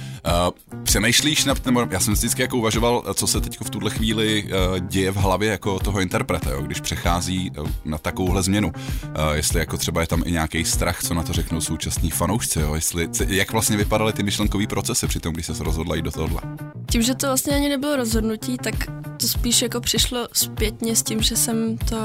Přemýšlíš, 0.83 1.45
nad, 1.45 1.67
nebo 1.67 1.87
já 1.91 2.01
jsem 2.01 2.15
vždycky 2.15 2.43
jako 2.43 2.57
uvažoval, 2.57 3.15
co 3.15 3.27
se 3.27 3.41
teď 3.41 3.59
v 3.65 3.71
tuhle 3.71 3.91
chvíli 3.91 4.51
děje 4.81 5.11
v 5.11 5.17
hlavě 5.17 5.51
jako 5.51 5.79
toho 5.79 6.01
interpreta, 6.01 6.51
jo, 6.51 6.63
když 6.63 6.81
přechází 6.81 7.51
na 7.85 7.99
takovouhle 7.99 8.43
změnu. 8.43 8.73
Jestli 9.33 9.59
jako 9.59 9.77
třeba 9.77 10.01
je 10.01 10.07
tam 10.07 10.23
i 10.27 10.33
nějaký 10.33 10.65
strach, 10.65 11.03
co 11.03 11.15
na 11.15 11.23
to 11.23 11.33
řeknou 11.33 11.61
současní 11.61 12.11
fanoušci, 12.11 12.61
jo, 12.61 12.75
jestli, 12.75 13.09
jak 13.27 13.53
vlastně 13.53 13.77
vypadaly 13.77 14.13
ty 14.13 14.23
myšlenkové 14.23 14.67
procesy 14.67 15.07
při 15.07 15.21
tom, 15.21 15.33
když 15.35 15.47
se 15.47 15.65
rozhodla 15.65 15.97
jít 15.97 16.03
do 16.03 16.11
tohohle. 16.11 16.41
Tím, 16.91 17.03
že 17.03 17.15
to 17.15 17.27
vlastně 17.27 17.57
ani 17.57 17.69
nebylo 17.69 17.97
rozhodnutí, 18.01 18.59
tak 18.59 18.75
to 19.17 19.29
spíš 19.29 19.63
jako 19.63 19.81
přišlo 19.81 20.29
zpětně 20.33 20.97
s 20.97 21.03
tím, 21.03 21.23
že 21.23 21.37
jsem 21.37 21.79
to... 21.79 21.97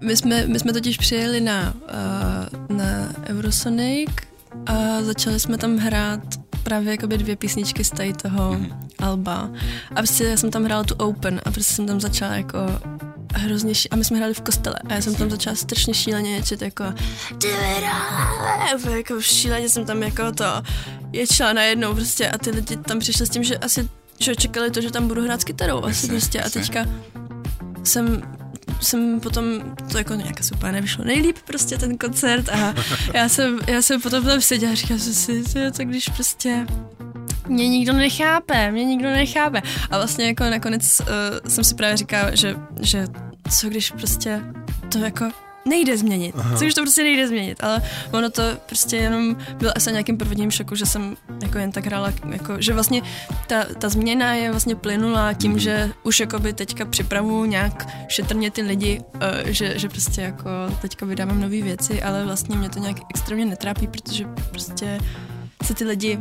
My 0.00 0.16
jsme, 0.16 0.46
my 0.46 0.58
jsme 0.58 0.72
totiž 0.72 0.96
přijeli 0.96 1.40
na, 1.40 1.74
uh, 1.74 2.76
na 2.76 3.12
Eurosonic 3.28 4.10
a 4.66 5.02
začali 5.02 5.40
jsme 5.40 5.58
tam 5.58 5.76
hrát 5.76 6.20
právě 6.62 6.90
jakoby 6.90 7.18
dvě 7.18 7.36
písničky 7.36 7.84
z 7.84 7.90
tady 7.90 8.12
toho 8.12 8.52
mm-hmm. 8.52 8.76
alba. 8.98 9.50
A 9.90 9.94
prostě 9.94 10.24
já 10.24 10.36
jsem 10.36 10.50
tam 10.50 10.64
hrála 10.64 10.84
tu 10.84 10.94
Open 10.94 11.40
a 11.44 11.50
prostě 11.50 11.74
jsem 11.74 11.86
tam 11.86 12.00
začala 12.00 12.34
jako 12.34 12.58
hrozně 13.34 13.74
ší... 13.74 13.90
a 13.90 13.96
my 13.96 14.04
jsme 14.04 14.16
hráli 14.16 14.34
v 14.34 14.40
kostele 14.40 14.76
a 14.88 14.94
já 14.94 15.00
jsem 15.00 15.14
tam 15.14 15.30
začala 15.30 15.56
strašně 15.56 15.94
šíleně 15.94 16.34
ječet 16.36 16.62
jako 16.62 16.84
jako 18.96 19.20
šíleně 19.20 19.68
jsem 19.68 19.84
tam 19.84 20.02
jako 20.02 20.32
to 20.32 20.44
ječela 21.12 21.52
najednou 21.52 21.94
prostě 21.94 22.30
a 22.30 22.38
ty 22.38 22.50
lidi 22.50 22.76
tam 22.76 22.98
přišli 22.98 23.26
s 23.26 23.30
tím, 23.30 23.44
že 23.44 23.58
asi 23.58 23.88
že 24.22 24.36
čekali 24.36 24.70
to, 24.70 24.80
že 24.80 24.90
tam 24.90 25.08
budu 25.08 25.22
hrát 25.22 25.40
s 25.40 25.44
kytarou 25.44 25.84
asi 25.84 26.08
prostě 26.08 26.40
a 26.40 26.50
teďka 26.50 26.86
jsem 27.84 28.22
jsem 28.80 29.20
potom, 29.20 29.44
to 29.92 29.98
jako 29.98 30.14
nějak 30.14 30.40
asi 30.40 30.54
úplně 30.54 30.72
nevyšlo 30.72 31.04
nejlíp 31.04 31.36
prostě 31.46 31.78
ten 31.78 31.98
koncert 31.98 32.48
a 32.48 32.74
já 33.14 33.28
jsem, 33.28 33.58
já 33.66 33.82
jsem 33.82 34.00
potom 34.00 34.24
tam 34.24 34.40
seděla 34.40 34.72
a 34.72 34.74
říkala 34.74 35.00
jsem 35.00 35.14
si, 35.14 35.44
to 35.76 35.84
když 35.84 36.08
prostě 36.08 36.66
mě 37.48 37.68
nikdo 37.68 37.92
nechápe, 37.92 38.70
mě 38.70 38.84
nikdo 38.84 39.10
nechápe. 39.10 39.62
A 39.90 39.96
vlastně 39.96 40.26
jako 40.26 40.44
nakonec 40.44 41.00
uh, 41.00 41.06
jsem 41.48 41.64
si 41.64 41.74
právě 41.74 41.96
říkala, 41.96 42.34
že, 42.34 42.56
že 42.80 43.06
co 43.50 43.68
když 43.68 43.90
prostě 43.90 44.40
to 44.88 44.98
jako 44.98 45.30
nejde 45.64 45.98
změnit. 45.98 46.34
Aha. 46.38 46.56
Co 46.56 46.64
když 46.64 46.74
to 46.74 46.82
prostě 46.82 47.02
nejde 47.02 47.28
změnit, 47.28 47.64
ale 47.64 47.82
ono 48.12 48.30
to 48.30 48.42
prostě 48.66 48.96
jenom 48.96 49.36
bylo 49.58 49.76
asi 49.76 49.92
nějakým 49.92 50.18
prvním 50.18 50.50
šoku, 50.50 50.74
že 50.74 50.86
jsem 50.86 51.16
jako 51.42 51.58
jen 51.58 51.72
tak 51.72 51.86
hrála, 51.86 52.12
jako, 52.30 52.56
že 52.58 52.72
vlastně 52.72 53.02
ta, 53.46 53.64
ta 53.78 53.88
změna 53.88 54.34
je 54.34 54.50
vlastně 54.50 54.74
plynula 54.76 55.32
tím, 55.32 55.52
mm. 55.52 55.58
že 55.58 55.90
už 56.02 56.20
jakoby 56.20 56.52
teďka 56.52 56.84
připravu 56.84 57.44
nějak 57.44 57.88
šetrně 58.08 58.50
ty 58.50 58.62
lidi, 58.62 59.00
uh, 59.14 59.20
že, 59.46 59.78
že 59.78 59.88
prostě 59.88 60.20
jako 60.20 60.50
teďka 60.80 61.06
vydávám 61.06 61.40
nové 61.40 61.62
věci, 61.62 62.02
ale 62.02 62.24
vlastně 62.24 62.56
mě 62.56 62.68
to 62.68 62.78
nějak 62.78 62.96
extrémně 63.10 63.44
netrápí, 63.44 63.86
protože 63.86 64.24
prostě 64.50 64.98
se 65.62 65.74
ty 65.74 65.84
lidi 65.84 66.18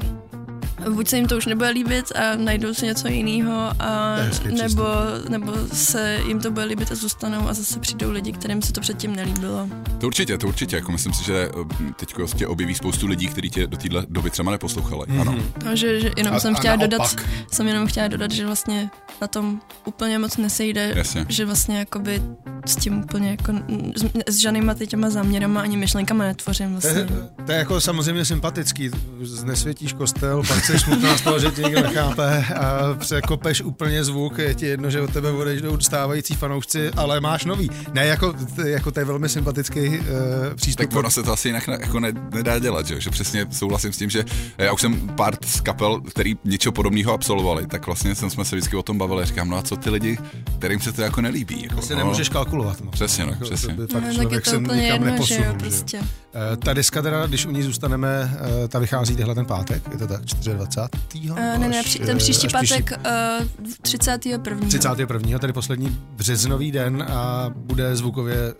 buď 0.89 1.07
se 1.07 1.17
jim 1.17 1.27
to 1.27 1.37
už 1.37 1.45
nebude 1.45 1.69
líbit 1.69 2.11
a 2.15 2.35
najdou 2.35 2.73
si 2.73 2.85
něco 2.85 3.07
jiného, 3.07 3.73
a 3.79 4.15
nebo, 4.51 4.83
nebo 5.29 5.53
se 5.73 6.19
jim 6.27 6.39
to 6.39 6.51
bude 6.51 6.65
líbit 6.65 6.91
a 6.91 6.95
zůstanou 6.95 7.49
a 7.49 7.53
zase 7.53 7.79
přijdou 7.79 8.11
lidi, 8.11 8.31
kterým 8.31 8.61
se 8.61 8.73
to 8.73 8.81
předtím 8.81 9.15
nelíbilo. 9.15 9.69
To 9.97 10.07
určitě, 10.07 10.37
to 10.37 10.47
určitě. 10.47 10.75
Jako 10.75 10.91
myslím 10.91 11.13
si, 11.13 11.23
že 11.23 11.49
eh, 11.89 11.93
teď 11.95 12.13
tě 12.35 12.47
objeví 12.47 12.75
spoustu 12.75 13.07
lidí, 13.07 13.27
kteří 13.27 13.49
tě 13.49 13.67
do 13.67 13.77
téhle 13.77 14.05
doby 14.09 14.29
třeba 14.29 14.51
neposlouchali. 14.51 15.01
Mm-hmm. 15.01 15.21
Ano. 15.21 15.35
No, 15.65 15.75
že, 15.75 15.99
že 15.99 16.11
jenom 16.17 16.33
a, 16.33 16.39
jsem 16.39 16.55
chtěla 16.55 16.75
dodat, 16.75 17.15
jsem 17.51 17.67
jenom 17.67 17.87
chtěla 17.87 18.07
dodat, 18.07 18.31
že 18.31 18.45
vlastně 18.45 18.89
na 19.21 19.27
tom 19.27 19.61
úplně 19.85 20.19
moc 20.19 20.37
nesejde, 20.37 20.93
Jasně. 20.95 21.25
že 21.29 21.45
vlastně 21.45 21.79
jakoby 21.79 22.21
s 22.65 22.75
tím 22.75 22.99
úplně 22.99 23.29
jako 23.29 23.53
s, 23.95 24.33
s 24.35 24.39
žádnýma 24.39 24.75
těma 24.87 25.09
záměrama 25.09 25.61
ani 25.61 25.77
myšlenkama 25.77 26.23
netvořím 26.23 26.71
vlastně. 26.71 27.05
To 27.05 27.13
je, 27.13 27.29
to 27.45 27.51
je 27.51 27.57
jako 27.57 27.81
samozřejmě 27.81 28.25
sympatický, 28.25 28.91
znesvětíš 29.21 29.93
kostel, 29.93 30.43
pak 30.47 30.65
jsi 30.71 30.79
smutná 30.79 31.17
z 31.17 31.21
toho, 31.21 31.39
že 31.39 31.51
tě 31.51 31.61
nikdo 31.61 31.81
nechápe 31.81 32.45
a 32.55 32.93
překopeš 32.93 33.61
úplně 33.61 34.03
zvuk, 34.03 34.37
je 34.37 34.55
ti 34.55 34.65
jedno, 34.65 34.89
že 34.89 35.01
od 35.01 35.13
tebe 35.13 35.31
odejdou 35.31 35.79
stávající 35.79 36.35
fanoušci, 36.35 36.89
ale 36.89 37.19
máš 37.19 37.45
nový. 37.45 37.69
Ne, 37.93 38.05
jako, 38.05 38.33
jako 38.65 38.91
to 38.91 38.99
je 38.99 39.05
velmi 39.05 39.29
sympatický 39.29 39.79
uh, 39.89 40.05
přístup. 40.55 40.89
Tak 40.89 40.99
ono 40.99 41.11
se 41.11 41.23
to 41.23 41.33
asi 41.33 41.49
jinak 41.49 41.67
jako 41.67 41.99
ne, 41.99 42.11
nedá 42.33 42.59
dělat, 42.59 42.85
že? 42.85 43.01
že 43.01 43.09
přesně 43.09 43.45
souhlasím 43.51 43.93
s 43.93 43.97
tím, 43.97 44.09
že 44.09 44.25
já 44.57 44.73
už 44.73 44.81
jsem 44.81 45.09
pár 45.09 45.33
z 45.45 45.61
kapel, 45.61 46.01
který 46.01 46.35
něčeho 46.43 46.73
podobného 46.73 47.13
absolvovali, 47.13 47.67
tak 47.67 47.85
vlastně 47.85 48.15
jsem 48.15 48.29
jsme 48.29 48.45
se 48.45 48.55
vždycky 48.55 48.75
o 48.75 48.83
tom 48.83 48.97
bavili 48.97 49.21
a 49.21 49.25
říkám, 49.25 49.49
no 49.49 49.57
a 49.57 49.61
co 49.61 49.75
ty 49.75 49.89
lidi, 49.89 50.17
kterým 50.57 50.79
se 50.79 50.91
to 50.91 51.01
jako 51.01 51.21
nelíbí. 51.21 51.63
Jako, 51.63 51.79
Asi 51.79 51.93
no, 51.93 51.99
nemůžeš 51.99 52.29
kalkulovat. 52.29 52.81
No. 52.81 52.91
Přesně, 52.91 53.25
no, 53.25 53.31
jako, 53.31 53.43
přesně. 53.43 53.75
To 53.75 53.81
by 53.81 53.87
fakt 53.87 54.03
no, 54.03 54.13
člověk 54.13 54.45
se 54.45 54.57
nikam 54.57 54.77
jedno, 54.77 55.05
neposunul. 55.05 55.43
Že 55.43 55.49
jo, 55.49 55.55
prostě. 55.57 55.97
Že? 55.97 56.03
Uh, 56.03 56.55
ta 56.63 56.73
diska 56.73 57.01
teda, 57.01 57.25
když 57.25 57.45
u 57.45 57.51
ní 57.51 57.63
zůstaneme, 57.63 58.37
ta 58.69 58.79
vychází 58.79 59.15
tehle 59.15 59.35
ten 59.35 59.45
pátek, 59.45 59.83
je 59.91 59.97
to 59.97 60.07
tak 60.07 60.21
24. 60.21 60.57
Uh, 61.29 61.37
ne, 61.37 61.67
ne, 61.67 61.83
při, 61.83 61.99
ten 61.99 62.17
příští 62.17 62.47
pátek 62.47 62.99
uh, 63.41 63.71
31. 63.81 64.67
31. 64.67 65.39
tedy 65.39 65.53
poslední 65.53 65.99
březnový 66.15 66.71
den 66.71 67.05
a 67.09 67.49
bude 67.55 67.95
zvukově 67.95 68.53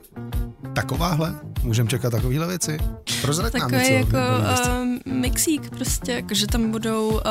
takováhle? 0.74 1.36
Můžeme 1.63 1.89
čekat 1.89 2.10
takovéhle 2.10 2.48
věci? 2.48 2.77
Prozrať 3.22 3.51
Takový 3.51 3.77
něco, 3.77 3.93
jako 3.93 4.17
uh, 4.17 5.13
mixík 5.13 5.70
prostě, 5.70 6.12
jako, 6.12 6.34
že 6.34 6.48
tam 6.48 6.72
budou 6.72 7.10
uh, 7.10 7.22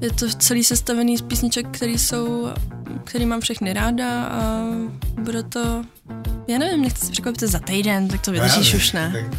je 0.00 0.12
to 0.12 0.28
celý 0.28 0.64
sestavený 0.64 1.16
z 1.16 1.22
písniček, 1.22 1.66
které 1.70 1.92
jsou, 1.92 2.48
který 3.04 3.26
mám 3.26 3.40
všechny 3.40 3.72
ráda 3.72 4.24
a 4.24 4.62
bude 5.20 5.42
to, 5.42 5.84
já 6.48 6.58
nevím, 6.58 6.82
nechci 6.82 7.06
si 7.06 7.12
překvapit 7.12 7.40
za 7.40 7.58
týden, 7.58 8.08
tak 8.08 8.20
to 8.20 8.32
vydržíš 8.32 8.74
už 8.74 8.92
ne. 8.92 9.30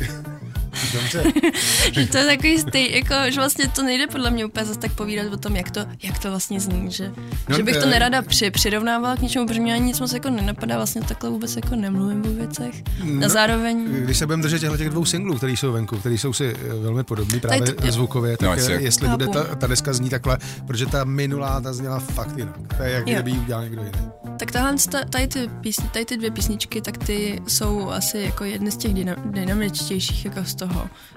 Dobře. 0.93 1.23
že 1.91 2.07
to 2.07 2.17
je 2.17 2.25
takový 2.25 2.59
stej, 2.59 2.91
jako, 2.91 3.31
že 3.31 3.35
vlastně 3.35 3.67
to 3.67 3.83
nejde 3.83 4.07
podle 4.07 4.31
mě 4.31 4.45
úplně 4.45 4.65
zase 4.65 4.79
tak 4.79 4.93
povídat 4.93 5.33
o 5.33 5.37
tom, 5.37 5.55
jak 5.55 5.71
to, 5.71 5.85
jak 6.03 6.19
to 6.19 6.29
vlastně 6.29 6.59
zní, 6.59 6.91
že, 6.91 7.11
no, 7.49 7.57
že 7.57 7.63
bych 7.63 7.77
to 7.77 7.85
nerada 7.85 8.21
při, 8.21 8.51
přirovnávala 8.51 9.15
k 9.15 9.21
něčemu, 9.21 9.47
protože 9.47 9.59
mě 9.59 9.73
ani 9.73 9.85
nic 9.85 9.99
moc 9.99 10.13
jako 10.13 10.29
nenapadá, 10.29 10.75
vlastně 10.75 11.01
takhle 11.01 11.29
vůbec 11.29 11.55
jako 11.55 11.75
nemluvím 11.75 12.25
o 12.25 12.29
věcech. 12.29 12.83
No, 13.03 13.25
a 13.25 13.29
zároveň... 13.29 13.85
Když 14.03 14.17
se 14.17 14.25
budeme 14.25 14.43
držet 14.43 14.59
těchto 14.59 14.77
těch 14.77 14.89
dvou 14.89 15.05
singlů, 15.05 15.37
které 15.37 15.51
jsou 15.51 15.71
venku, 15.71 15.97
které 15.97 16.15
jsou 16.15 16.33
si 16.33 16.45
eh, 16.45 16.73
velmi 16.73 17.03
podobné 17.03 17.39
právě 17.39 17.61
to, 17.61 17.91
zvukově, 17.91 18.37
tak 18.37 18.49
no, 18.49 18.73
jestli 18.73 19.07
bude 19.07 19.27
ta, 19.27 19.55
ta 19.55 19.67
deska 19.67 19.93
zní 19.93 20.09
takhle, 20.09 20.37
protože 20.67 20.85
ta 20.85 21.03
minulá, 21.03 21.61
ta 21.61 21.73
zněla 21.73 21.99
fakt 21.99 22.37
jinak. 22.37 22.55
To 22.77 22.83
je 22.83 22.91
jak 22.91 23.03
kdyby 23.03 23.31
ji 23.31 23.39
udělal 23.39 23.63
někdo 23.63 23.81
jiný. 23.83 24.09
Tak 24.39 24.51
tahle, 24.51 24.75
tady 25.09 25.27
ty, 25.27 25.49
písni, 25.61 25.89
tady 25.89 26.05
ty 26.05 26.17
dvě 26.17 26.31
písničky, 26.31 26.81
tak 26.81 26.97
ty 26.97 27.41
jsou 27.47 27.89
asi 27.89 28.17
jako 28.17 28.43
jedny 28.43 28.71
z 28.71 28.77
těch 28.77 28.93
dynamičtějších 29.25 30.25
jako 30.25 30.43
z 30.45 30.55
toho 30.55 30.66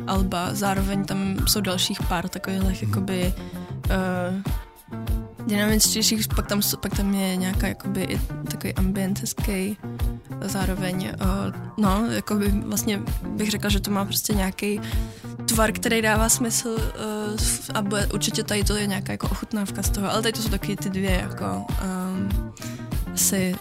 alba. 0.06 0.48
Zároveň 0.52 1.04
tam 1.04 1.36
jsou 1.46 1.60
dalších 1.60 2.02
pár 2.02 2.28
takových 2.28 2.82
mm. 2.82 2.88
jakoby 2.88 3.34
uh, 3.86 4.42
dynamičtějších, 5.46 6.28
pak 6.28 6.46
tam, 6.46 6.60
pak 6.80 6.96
tam 6.96 7.14
je 7.14 7.36
nějaká 7.36 7.66
jakoby 7.66 8.02
i 8.02 8.20
takový 8.50 8.74
ambient 8.74 9.20
hezký, 9.20 9.76
zároveň, 10.40 11.12
uh, 11.20 11.54
no, 11.76 12.06
jakoby 12.10 12.48
vlastně 12.48 13.00
bych 13.26 13.50
řekla, 13.50 13.70
že 13.70 13.80
to 13.80 13.90
má 13.90 14.04
prostě 14.04 14.34
nějaký 14.34 14.80
tvar, 15.46 15.72
který 15.72 16.02
dává 16.02 16.28
smysl 16.28 16.68
uh, 16.68 17.74
a 17.74 17.82
bude, 17.82 18.06
určitě 18.06 18.42
tady 18.42 18.64
to 18.64 18.76
je 18.76 18.86
nějaká 18.86 19.12
jako 19.12 19.26
ochutnávka 19.26 19.82
z 19.82 19.90
toho, 19.90 20.10
ale 20.10 20.22
tady 20.22 20.32
to 20.32 20.42
jsou 20.42 20.48
taky 20.48 20.76
ty 20.76 20.90
dvě 20.90 21.10
jako 21.10 21.66
um, 21.84 22.52
asi 23.14 23.54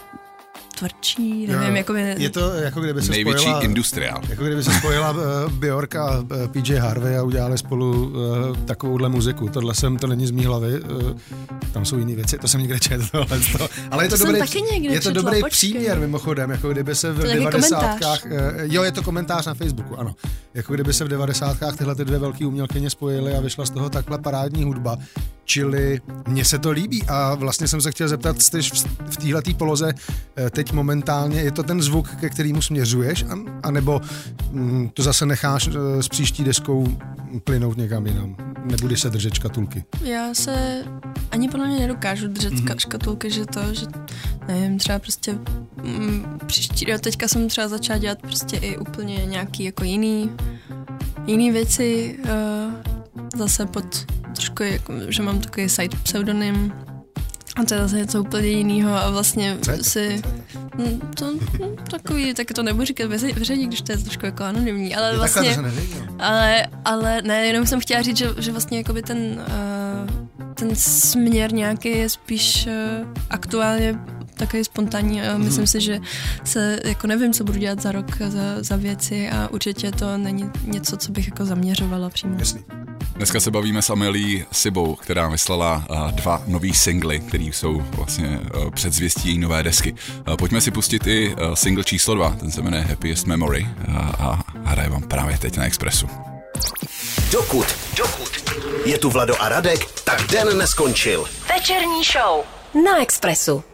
tvrdší, 0.80 1.46
nevím, 1.46 1.76
jako 1.76 1.92
by... 1.92 2.14
Je 2.18 2.30
to 2.30 2.52
jako 2.54 2.80
kdyby 2.80 3.02
se 3.02 3.10
Největší 3.10 3.40
spojila... 3.40 3.60
industriál. 3.60 4.20
Jako 4.28 4.44
kdyby 4.44 4.62
se 4.62 4.72
spojila 4.72 5.10
uh, 5.10 5.52
Bjork 5.52 5.94
a 5.96 6.18
uh, 6.18 6.26
eh, 6.44 6.48
PJ 6.48 6.74
Harvey 6.74 7.18
a 7.18 7.22
udělali 7.22 7.58
spolu 7.58 8.06
uh, 8.06 8.56
takovouhle 8.56 9.08
muziku. 9.08 9.48
Tohle 9.48 9.74
jsem, 9.74 9.98
to 9.98 10.06
není 10.06 10.26
z 10.26 10.30
mý 10.30 10.44
hlavy, 10.44 10.80
uh, 10.80 11.12
tam 11.72 11.84
jsou 11.84 11.98
jiné 11.98 12.14
věci, 12.14 12.38
to 12.38 12.48
jsem 12.48 12.60
někde 12.60 12.80
četl, 12.80 13.06
tohle 13.12 13.40
to. 13.58 13.68
Ale 13.90 14.04
je 14.04 14.08
to, 14.08 14.18
to 14.18 14.24
dobrý, 14.24 14.50
je 14.80 15.00
to 15.00 15.10
dobrý 15.10 15.40
příměr 15.50 15.98
mimochodem, 15.98 16.50
jako 16.50 16.68
kdyby 16.68 16.94
se 16.94 17.12
v 17.12 17.22
devadesátkách... 17.22 18.24
Uh, 18.24 18.32
jo, 18.62 18.82
je 18.82 18.92
to 18.92 19.02
komentář 19.02 19.46
na 19.46 19.54
Facebooku, 19.54 19.98
ano. 19.98 20.14
Jako 20.54 20.74
kdyby 20.74 20.92
se 20.92 21.04
v 21.04 21.08
devadesátkách 21.08 21.76
tyhle 21.76 21.94
ty 21.94 22.04
dvě 22.04 22.18
velké 22.18 22.46
umělkyně 22.46 22.90
spojily 22.90 23.34
a 23.34 23.40
vyšla 23.40 23.66
z 23.66 23.70
toho 23.70 23.90
takhle 23.90 24.18
parádní 24.18 24.64
hudba. 24.64 24.98
Čili 25.44 26.00
mně 26.28 26.44
se 26.44 26.58
to 26.58 26.70
líbí 26.70 27.02
a 27.08 27.34
vlastně 27.34 27.68
jsem 27.68 27.80
se 27.80 27.90
chtěl 27.90 28.08
zeptat, 28.08 28.42
jste 28.42 28.62
v, 28.62 28.70
v 29.10 29.16
téhle 29.16 29.42
poloze 29.56 29.92
teď 30.50 30.69
momentálně, 30.72 31.40
je 31.40 31.50
to 31.50 31.62
ten 31.62 31.82
zvuk, 31.82 32.08
ke 32.08 32.30
kterému 32.30 32.62
směřuješ, 32.62 33.24
anebo 33.62 34.00
mm, 34.50 34.88
to 34.94 35.02
zase 35.02 35.26
necháš 35.26 35.68
eh, 35.68 36.02
s 36.02 36.08
příští 36.08 36.44
deskou 36.44 36.98
plynout 37.44 37.76
někam 37.76 38.06
jinam? 38.06 38.36
Nebudeš 38.64 39.00
se 39.00 39.10
držet 39.10 39.34
škatulky? 39.34 39.84
Já 40.04 40.34
se 40.34 40.84
ani 41.30 41.48
podle 41.48 41.66
mě 41.66 41.78
nedokážu 41.78 42.28
držet 42.28 42.52
mm-hmm. 42.52 42.78
škatulky, 42.78 43.30
že 43.30 43.46
to, 43.46 43.74
že 43.74 43.86
nevím, 44.48 44.78
třeba 44.78 44.98
prostě 44.98 45.38
mm, 45.82 46.38
příští, 46.46 46.90
jo, 46.90 46.98
teďka 46.98 47.28
jsem 47.28 47.48
třeba 47.48 47.68
začala 47.68 47.98
dělat 47.98 48.18
prostě 48.22 48.56
i 48.56 48.78
úplně 48.78 49.26
nějaký 49.26 49.64
jako 49.64 49.84
jiný, 49.84 50.30
jiný 51.26 51.50
věci, 51.50 52.18
uh, 52.24 52.74
zase 53.36 53.66
pod 53.66 54.06
trošku, 54.34 54.62
jako, 54.62 54.92
že 55.08 55.22
mám 55.22 55.40
takový 55.40 55.68
site 55.68 55.96
pseudonym, 56.02 56.72
a 57.56 57.64
to 57.64 57.74
je 57.74 57.80
zase 57.80 57.96
něco 57.96 58.20
úplně 58.20 58.48
jiného 58.48 58.94
a 58.94 59.10
vlastně 59.10 59.58
Co? 59.62 59.84
si... 59.84 60.22
Hm, 60.78 61.00
to, 61.14 61.32
hm, 61.34 61.76
takový, 61.90 62.34
tak 62.34 62.46
to 62.52 62.62
nebudu 62.62 62.84
říkat 62.84 63.08
veřejně, 63.08 63.66
když 63.66 63.82
to 63.82 63.92
je 63.92 63.98
trošku 63.98 64.26
jako 64.26 64.44
anonymní, 64.44 64.96
ale 64.96 65.10
je 65.10 65.16
vlastně... 65.16 65.56
Takhle, 65.56 65.72
ale, 66.18 66.66
ale 66.84 67.22
ne, 67.22 67.46
jenom 67.46 67.66
jsem 67.66 67.80
chtěla 67.80 68.02
říct, 68.02 68.16
že, 68.16 68.28
že 68.38 68.50
vlastně 68.50 68.78
jakoby 68.78 69.02
ten, 69.02 69.18
uh, 69.18 70.54
ten 70.54 70.76
směr 70.76 71.52
nějaký 71.52 71.88
je 71.88 72.08
spíš 72.08 72.66
uh, 72.66 73.08
aktuálně 73.30 73.98
takový 74.40 74.64
spontánní 74.64 75.22
a 75.22 75.38
myslím 75.38 75.62
mm. 75.62 75.66
si, 75.66 75.80
že 75.80 76.00
se, 76.44 76.80
jako 76.84 77.06
nevím, 77.06 77.32
co 77.32 77.44
budu 77.44 77.58
dělat 77.58 77.82
za 77.82 77.92
rok 77.92 78.06
za, 78.18 78.40
za 78.60 78.76
věci 78.76 79.30
a 79.30 79.48
určitě 79.48 79.92
to 79.92 80.18
není 80.18 80.50
něco, 80.64 80.96
co 80.96 81.12
bych 81.12 81.26
jako 81.26 81.44
zaměřovala 81.44 82.10
přímo. 82.10 82.36
Jasný. 82.38 82.64
Dneska 83.14 83.40
se 83.40 83.50
bavíme 83.50 83.82
s 83.82 83.90
Amelí 83.90 84.44
Sibou, 84.52 84.94
která 84.94 85.28
vyslala 85.28 85.86
dva 86.10 86.42
nový 86.46 86.74
singly, 86.74 87.20
které 87.20 87.44
jsou 87.44 87.82
vlastně 87.92 88.40
uh, 88.54 88.70
předzvěstí 88.70 89.28
její 89.28 89.38
nové 89.38 89.62
desky. 89.62 89.94
Uh, 90.28 90.36
pojďme 90.36 90.60
si 90.60 90.70
pustit 90.70 91.06
i 91.06 91.34
uh, 91.34 91.54
single 91.54 91.84
číslo 91.84 92.14
dva, 92.14 92.36
ten 92.40 92.50
se 92.50 92.62
jmenuje 92.62 92.82
Happiest 92.82 93.26
Memory 93.26 93.68
uh, 93.88 93.96
a 93.96 94.42
hraje 94.64 94.88
vám 94.88 95.02
právě 95.02 95.38
teď 95.38 95.56
na 95.56 95.64
Expressu. 95.64 96.08
Dokud, 97.32 97.66
dokud 97.96 98.30
je 98.84 98.98
tu 98.98 99.10
Vlado 99.10 99.42
a 99.42 99.48
Radek, 99.48 100.00
tak 100.04 100.26
den 100.30 100.58
neskončil. 100.58 101.24
Večerní 101.54 102.04
show 102.04 102.44
na 102.84 103.02
Expressu. 103.02 103.64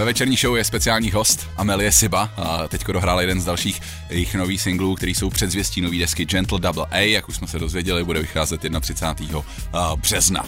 Ve 0.00 0.06
večerní 0.06 0.36
show 0.36 0.56
je 0.56 0.64
speciální 0.64 1.10
host 1.10 1.46
Amelie 1.56 1.92
Siba 1.92 2.30
a 2.36 2.68
teďko 2.68 2.92
dohrála 2.92 3.20
jeden 3.20 3.40
z 3.40 3.44
dalších 3.44 3.80
jejich 4.10 4.34
nových 4.34 4.62
singlů, 4.62 4.94
který 4.94 5.14
jsou 5.14 5.30
předzvěstí 5.30 5.80
nový 5.80 5.98
desky 5.98 6.24
Gentle 6.24 6.58
Double 6.58 6.86
A, 6.90 6.98
jak 6.98 7.28
už 7.28 7.36
jsme 7.36 7.46
se 7.46 7.58
dozvěděli, 7.58 8.04
bude 8.04 8.20
vycházet 8.20 8.60
31. 8.80 9.42
března. 9.96 10.44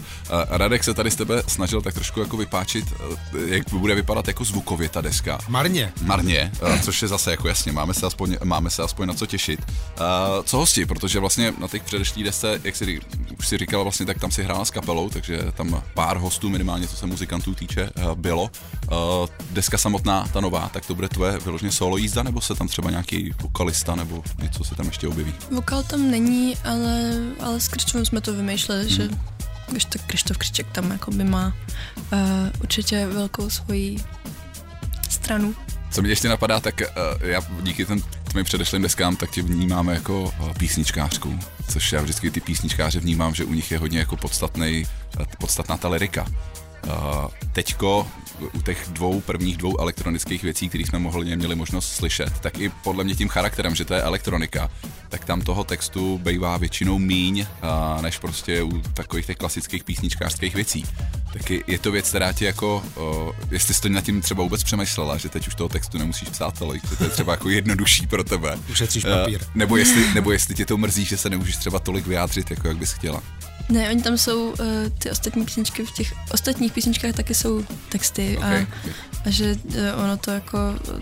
Radek 0.48 0.84
se 0.84 0.94
tady 0.94 1.10
z 1.10 1.14
tebe 1.14 1.42
snažil 1.46 1.82
tak 1.82 1.94
trošku 1.94 2.20
jako 2.20 2.36
vypáčit, 2.36 2.84
jak 3.46 3.68
bude 3.70 3.94
vypadat 3.94 4.28
jako 4.28 4.44
zvukově 4.44 4.88
ta 4.88 5.00
deska. 5.00 5.38
Marně. 5.48 5.92
Marně, 6.02 6.52
což 6.82 7.02
je 7.02 7.08
zase 7.08 7.30
jako 7.30 7.48
jasně, 7.48 7.72
máme 7.72 7.94
se 7.94 8.06
aspoň, 8.06 8.36
máme 8.44 8.70
se 8.70 8.82
aspoň 8.82 9.08
na 9.08 9.14
co 9.14 9.26
těšit. 9.26 9.60
Co 10.44 10.56
hosti, 10.58 10.86
protože 10.86 11.20
vlastně 11.20 11.54
na 11.58 11.68
těch 11.68 11.82
předešlých 11.82 12.24
desce, 12.24 12.60
jak 12.64 12.76
si, 12.76 13.00
už 13.38 13.48
si 13.48 13.58
říkala, 13.58 13.82
vlastně, 13.82 14.06
tak 14.06 14.20
tam 14.20 14.30
si 14.30 14.42
hrála 14.42 14.64
s 14.64 14.70
kapelou, 14.70 15.10
takže 15.10 15.38
tam 15.54 15.82
pár 15.94 16.16
hostů 16.16 16.48
minimálně, 16.48 16.88
co 16.88 16.96
se 16.96 17.06
muzikantů 17.06 17.54
týče, 17.54 17.90
bylo 18.14 18.50
deska 19.50 19.78
samotná, 19.78 20.28
ta 20.32 20.40
nová, 20.40 20.68
tak 20.68 20.86
to 20.86 20.94
bude 20.94 21.08
tvoje 21.08 21.38
vyloženě 21.38 21.72
solo 21.72 21.96
jízda, 21.96 22.22
nebo 22.22 22.40
se 22.40 22.54
tam 22.54 22.68
třeba 22.68 22.90
nějaký 22.90 23.32
vokalista 23.42 23.94
nebo 23.94 24.22
něco 24.42 24.64
se 24.64 24.74
tam 24.74 24.86
ještě 24.86 25.08
objeví? 25.08 25.34
Vokal 25.50 25.82
tam 25.82 26.10
není, 26.10 26.56
ale, 26.64 27.12
ale 27.40 27.60
s 27.60 27.68
Kričem 27.68 28.04
jsme 28.04 28.20
to 28.20 28.34
vymýšleli, 28.34 28.80
hmm. 28.80 28.90
že 28.90 29.08
když 29.70 29.84
tak 29.84 30.02
Krištof 30.06 30.36
Kriček 30.36 30.66
tam 30.72 30.90
jako 30.90 31.10
by 31.10 31.24
má 31.24 31.56
uh, 32.12 32.18
určitě 32.60 33.06
velkou 33.06 33.50
svoji 33.50 33.96
stranu. 35.10 35.54
Co 35.90 36.02
mě 36.02 36.10
ještě 36.10 36.28
napadá, 36.28 36.60
tak 36.60 36.80
uh, 36.80 37.28
já 37.28 37.40
díky 37.62 37.86
těm 37.86 38.02
tvým 38.30 38.44
předešlým 38.44 38.82
deskám, 38.82 39.16
tak 39.16 39.30
tě 39.30 39.42
vnímáme 39.42 39.94
jako 39.94 40.22
uh, 40.22 40.52
písničkářku, 40.52 41.38
což 41.68 41.92
já 41.92 42.02
vždycky 42.02 42.30
ty 42.30 42.40
písničkáře 42.40 43.00
vnímám, 43.00 43.34
že 43.34 43.44
u 43.44 43.52
nich 43.52 43.70
je 43.70 43.78
hodně 43.78 43.98
jako 43.98 44.16
podstatný, 44.16 44.86
podstatná 45.38 45.76
ta 45.76 45.88
lirika. 45.88 46.26
Uh, 46.86 47.26
teďko 47.52 48.06
u 48.52 48.62
těch 48.62 48.88
dvou 48.88 49.20
prvních 49.20 49.56
dvou 49.56 49.80
elektronických 49.80 50.42
věcí, 50.42 50.68
které 50.68 50.84
jsme 50.84 50.98
mohli 50.98 51.36
měli 51.36 51.54
možnost 51.54 51.92
slyšet, 51.92 52.40
tak 52.40 52.58
i 52.58 52.68
podle 52.68 53.04
mě 53.04 53.14
tím 53.14 53.28
charakterem, 53.28 53.74
že 53.74 53.84
to 53.84 53.94
je 53.94 54.02
elektronika, 54.02 54.70
tak 55.08 55.24
tam 55.24 55.40
toho 55.40 55.64
textu 55.64 56.18
bývá 56.18 56.56
většinou 56.56 56.98
míň, 56.98 57.46
a, 57.62 57.98
než 58.02 58.18
prostě 58.18 58.62
u 58.62 58.80
takových 58.80 59.26
těch 59.26 59.36
klasických 59.36 59.84
písničkářských 59.84 60.54
věcí. 60.54 60.84
Taky 61.32 61.64
je 61.66 61.78
to 61.78 61.92
věc, 61.92 62.08
která 62.08 62.32
ti 62.32 62.44
jako, 62.44 62.84
o, 62.96 63.32
jestli 63.50 63.74
jsi 63.74 63.82
to 63.82 63.88
nad 63.88 64.04
tím 64.04 64.20
třeba 64.20 64.42
vůbec 64.42 64.64
přemýšlela, 64.64 65.16
že 65.16 65.28
teď 65.28 65.48
už 65.48 65.54
toho 65.54 65.68
textu 65.68 65.98
nemusíš 65.98 66.28
psát 66.28 66.58
tolik, 66.58 66.88
že 66.90 66.96
to 66.96 67.04
je 67.04 67.10
třeba 67.10 67.32
jako 67.32 67.48
jednodušší 67.48 68.06
pro 68.06 68.24
tebe. 68.24 68.58
Ušetříš 68.70 69.04
papír. 69.04 69.40
Uh, 69.40 69.46
nebo 69.54 69.76
jestli, 69.76 70.14
nebo 70.14 70.32
jestli 70.32 70.54
tě 70.54 70.66
to 70.66 70.76
mrzí, 70.76 71.04
že 71.04 71.16
se 71.16 71.30
nemůžeš 71.30 71.56
třeba 71.56 71.78
tolik 71.78 72.06
vyjádřit, 72.06 72.50
jako 72.50 72.68
jak 72.68 72.76
bys 72.76 72.92
chtěla. 72.92 73.22
Ne, 73.72 73.90
oni 73.90 74.02
tam 74.02 74.18
jsou 74.18 74.50
uh, 74.50 74.56
ty 74.98 75.10
ostatní 75.10 75.44
písničky, 75.44 75.84
v 75.84 75.90
těch 75.90 76.12
ostatních 76.32 76.72
písničkách 76.72 77.14
taky 77.14 77.34
jsou 77.34 77.64
texty 77.88 78.38
okay, 78.38 78.62
a, 78.62 78.66
a 79.24 79.30
že 79.30 79.56
uh, 79.64 80.04
ono 80.04 80.16
to 80.16 80.30
jako 80.30 80.58
uh, 80.88 81.00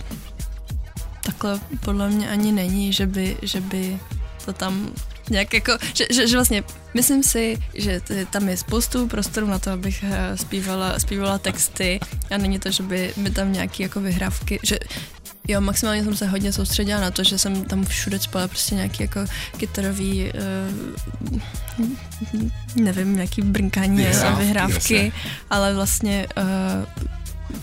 takhle 1.23 1.61
podle 1.81 2.11
mě 2.11 2.31
ani 2.31 2.53
není, 2.53 2.93
že 2.93 3.07
by, 3.07 3.37
že 3.43 3.61
by 3.61 3.99
to 4.45 4.53
tam 4.53 4.93
nějak 5.31 5.55
jako, 5.55 5.73
že, 5.95 6.07
že, 6.11 6.29
že 6.29 6.37
vlastně 6.37 6.65
myslím 6.95 7.23
si, 7.23 7.59
že 7.75 8.01
tam 8.31 8.49
je 8.49 8.57
spoustu 8.57 9.09
prostoru 9.09 9.47
na 9.47 9.59
to, 9.59 9.71
abych 9.71 10.05
zpívala, 10.35 10.99
zpívala 10.99 11.39
texty 11.39 12.01
a 12.31 12.39
není 12.39 12.59
to, 12.59 12.71
že 12.71 12.83
by 12.83 13.13
mi 13.17 13.31
tam 13.31 13.53
nějaký 13.53 13.83
jako 13.83 14.01
vyhrávky, 14.01 14.61
že 14.63 14.79
Jo, 15.49 15.61
maximálně 15.61 16.05
jsem 16.05 16.17
se 16.17 16.27
hodně 16.27 16.53
soustředila 16.53 17.01
na 17.01 17.11
to, 17.11 17.25
že 17.25 17.39
jsem 17.39 17.65
tam 17.65 17.85
všude 17.85 18.19
spala 18.19 18.49
prostě 18.49 18.75
nějaký 18.75 19.03
jako 19.03 19.21
kytarový, 19.57 20.33
uh, 21.79 21.89
nevím, 22.77 23.15
nějaký 23.15 23.43
brnkání 23.43 24.07
a 24.07 24.35
vyhrávky, 24.35 25.13
ale 25.51 25.75
vlastně 25.75 26.27
uh, 26.37 27.11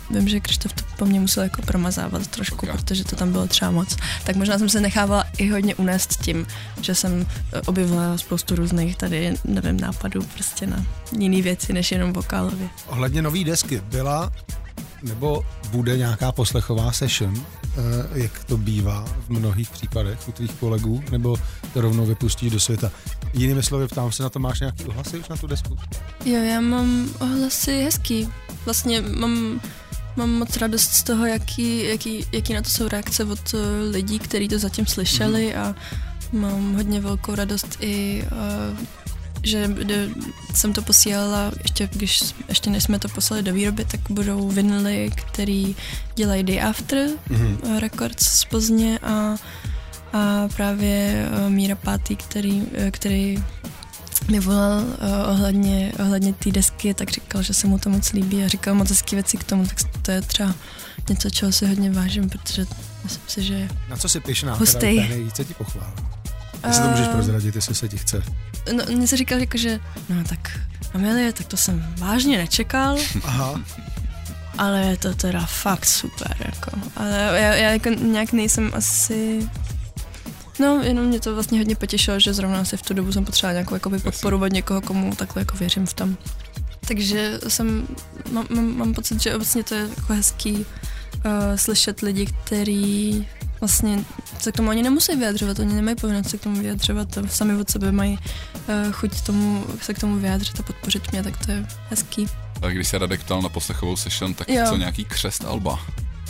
vím, 0.10 0.28
že 0.28 0.40
Krištof 0.40 0.74
to 0.74 0.84
po 0.98 1.06
mně 1.06 1.20
musel 1.20 1.44
jako 1.44 1.62
promazávat 1.62 2.28
trošku, 2.28 2.66
okay. 2.66 2.78
protože 2.78 3.04
to 3.04 3.16
tam 3.16 3.32
bylo 3.32 3.48
třeba 3.48 3.72
moc. 3.72 3.98
Tak 4.24 4.36
možná 4.36 4.58
jsem 4.60 4.70
se 4.70 4.82
nechávala 4.82 5.26
i 5.38 5.50
hodně 5.50 5.76
unést 5.76 6.22
tím, 6.22 6.48
že 6.82 6.96
jsem 6.96 7.26
eh, 7.54 7.62
objevila 7.62 8.18
spoustu 8.18 8.56
různých 8.56 8.96
tady, 8.96 9.34
nevím, 9.46 9.80
nápadů 9.80 10.24
prostě 10.34 10.68
na 10.68 10.86
jiné 11.18 11.42
věci, 11.42 11.74
než 11.74 11.92
jenom 11.92 12.14
vokálově. 12.14 12.70
Ohledně 12.88 13.22
nový 13.22 13.44
desky, 13.44 13.82
byla 13.86 14.32
nebo 15.04 15.46
bude 15.72 15.98
nějaká 15.98 16.32
poslechová 16.32 16.92
session, 16.92 17.34
eh, 17.38 17.80
jak 18.14 18.44
to 18.44 18.58
bývá 18.58 19.06
v 19.28 19.30
mnohých 19.30 19.70
případech 19.70 20.28
u 20.28 20.32
tvých 20.32 20.52
kolegů, 20.52 21.04
nebo 21.12 21.38
to 21.74 21.82
rovnou 21.82 22.06
vypustíš 22.06 22.52
do 22.52 22.60
světa. 22.60 22.92
Jinými 23.34 23.64
slovy, 23.64 23.88
ptám 23.88 24.12
se 24.12 24.24
na 24.24 24.30
to, 24.30 24.40
máš 24.40 24.60
nějaký 24.60 24.84
ohlasy 24.86 25.20
už 25.20 25.28
na 25.28 25.38
tu 25.38 25.48
desku? 25.48 25.78
Jo, 26.26 26.44
já 26.44 26.62
mám 26.62 27.10
ohlasy 27.20 27.84
hezký. 27.84 28.30
Vlastně 28.66 29.02
mám, 29.02 29.62
mám 30.16 30.30
moc 30.30 30.58
radost 30.58 30.94
z 30.94 31.04
toho, 31.04 31.26
jaký, 31.26 31.84
jaký, 31.84 32.26
jaký 32.32 32.54
na 32.54 32.62
to 32.62 32.70
jsou 32.70 32.88
reakce 32.88 33.24
od 33.24 33.54
eh, 33.54 33.90
lidí, 33.90 34.20
kteří 34.20 34.48
to 34.48 34.60
zatím 34.60 34.86
slyšeli 34.86 35.54
mm. 35.56 35.62
a 35.62 35.76
mám 36.34 36.74
hodně 36.74 37.02
velkou 37.02 37.36
radost 37.36 37.78
i 37.80 38.24
uh, 38.72 38.78
že 39.48 39.76
jsem 40.56 40.74
to 40.74 40.82
posílala, 40.82 41.52
ještě 41.64 41.90
když 41.94 42.34
ještě 42.50 42.70
než 42.70 42.84
jsme 42.84 43.00
to 43.00 43.10
poslali 43.10 43.44
do 43.44 43.54
výroby, 43.54 43.86
tak 43.86 44.00
budou 44.10 44.50
vinily, 44.50 45.12
který 45.16 45.76
dělají 46.16 46.44
Day 46.44 46.62
After 46.62 46.98
mm-hmm. 47.30 47.80
Records 47.80 48.26
z 48.26 48.46
Plzně 48.46 49.00
a, 49.00 49.36
a 50.14 50.48
právě 50.56 51.30
eh, 51.32 51.50
Míra 51.50 51.76
Pátý, 51.76 52.16
který, 52.16 52.64
eh, 52.74 52.92
který 52.92 53.44
mi 54.32 54.40
volal 54.40 54.84
uh, 54.84 55.30
ohledně, 55.30 55.94
ohledně 56.00 56.34
té 56.34 56.52
desky, 56.52 56.94
tak 56.94 57.10
říkal, 57.10 57.42
že 57.44 57.54
se 57.54 57.68
mu 57.68 57.80
to 57.80 57.90
moc 57.90 58.14
líbí 58.14 58.44
a 58.44 58.48
říkal 58.48 58.76
moc 58.76 58.90
hezké 58.90 59.16
věci 59.16 59.38
k 59.38 59.44
tomu, 59.44 59.66
tak 59.68 59.78
to 60.02 60.12
je 60.12 60.22
třeba 60.22 60.56
něco, 61.10 61.30
čeho 61.30 61.52
si 61.52 61.68
hodně 61.68 61.92
vážím, 61.92 62.30
protože 62.30 62.66
myslím 63.04 63.24
si, 63.28 63.44
že 63.44 63.70
Na 63.90 63.98
co 63.98 64.10
si 64.10 64.20
pišná? 64.20 64.56
Hustej. 64.56 64.96
Teda 64.96 65.10
nejvíce 65.10 65.46
ti 65.46 65.54
pochvál. 65.54 65.94
Jestli 66.68 66.84
to 66.84 66.90
můžeš 66.90 67.08
prozradit, 67.08 67.56
jestli 67.56 67.76
se 67.76 67.90
ti 67.90 67.98
chce. 67.98 68.24
No, 68.74 68.84
mě 68.96 69.08
se 69.08 69.18
říkal, 69.18 69.40
jako, 69.40 69.58
že 69.58 69.80
no 70.10 70.24
tak 70.30 70.60
Amelie, 70.94 71.34
tak 71.34 71.48
to 71.48 71.58
jsem 71.58 71.94
vážně 71.98 72.38
nečekal. 72.38 72.98
Aha. 73.24 73.62
Ale 74.58 74.82
je 74.82 74.98
to 74.98 75.14
teda 75.14 75.46
fakt 75.46 75.86
super, 75.86 76.36
jako. 76.40 76.72
Ale 76.96 77.40
já, 77.40 77.54
já 77.54 77.72
jako 77.72 77.90
nějak 77.90 78.34
nejsem 78.34 78.72
asi 78.74 79.50
No, 80.60 80.82
jenom 80.84 81.06
mě 81.06 81.20
to 81.20 81.34
vlastně 81.34 81.58
hodně 81.58 81.76
potěšilo, 81.76 82.20
že 82.20 82.34
zrovna 82.34 82.60
asi 82.60 82.78
v 82.78 82.82
tu 82.82 82.94
dobu 82.94 83.12
jsem 83.12 83.26
potřebovala 83.26 83.54
nějakou 83.54 83.74
jakoby, 83.74 84.00
podporu 84.00 84.42
od 84.42 84.54
někoho, 84.54 84.82
komu 84.82 85.16
takhle 85.16 85.42
jako 85.42 85.58
věřím 85.58 85.86
v 85.86 85.94
tom. 85.94 86.18
Takže 86.88 87.40
jsem, 87.48 87.88
mám, 88.32 88.48
mám, 88.50 88.78
mám 88.78 88.94
pocit, 88.94 89.22
že 89.22 89.36
obecně 89.36 89.64
to 89.64 89.76
je 89.76 89.82
jako 89.98 90.14
hezký 90.14 90.54
uh, 90.54 90.64
slyšet 91.56 92.00
lidi, 92.00 92.26
kteří 92.26 93.28
vlastně 93.60 94.04
se 94.40 94.52
k 94.52 94.56
tomu 94.56 94.70
ani 94.70 94.84
nemusí 94.84 95.16
vyjadřovat, 95.16 95.60
oni 95.60 95.74
nemají 95.74 95.96
povinnost 95.96 96.30
se 96.30 96.38
k 96.38 96.42
tomu 96.42 96.62
vyjadřovat, 96.62 97.08
sami 97.28 97.56
od 97.56 97.70
sebe 97.70 97.92
mají 97.92 98.20
uh, 98.54 98.92
chuť 98.92 99.22
tomu, 99.22 99.66
se 99.82 99.94
k 99.94 100.00
tomu 100.00 100.16
vyjádřit 100.16 100.60
a 100.60 100.64
podpořit 100.64 101.12
mě, 101.12 101.24
tak 101.24 101.46
to 101.46 101.52
je 101.52 101.68
hezký. 101.90 102.28
A 102.62 102.68
když 102.68 102.88
se 102.88 102.98
Radek 102.98 103.24
ptal 103.24 103.42
na 103.42 103.50
poslechovou 103.50 103.96
session, 103.96 104.34
tak 104.34 104.50
jo. 104.50 104.66
co 104.70 104.78
nějaký 104.78 105.06
křest 105.06 105.46
Alba? 105.46 105.80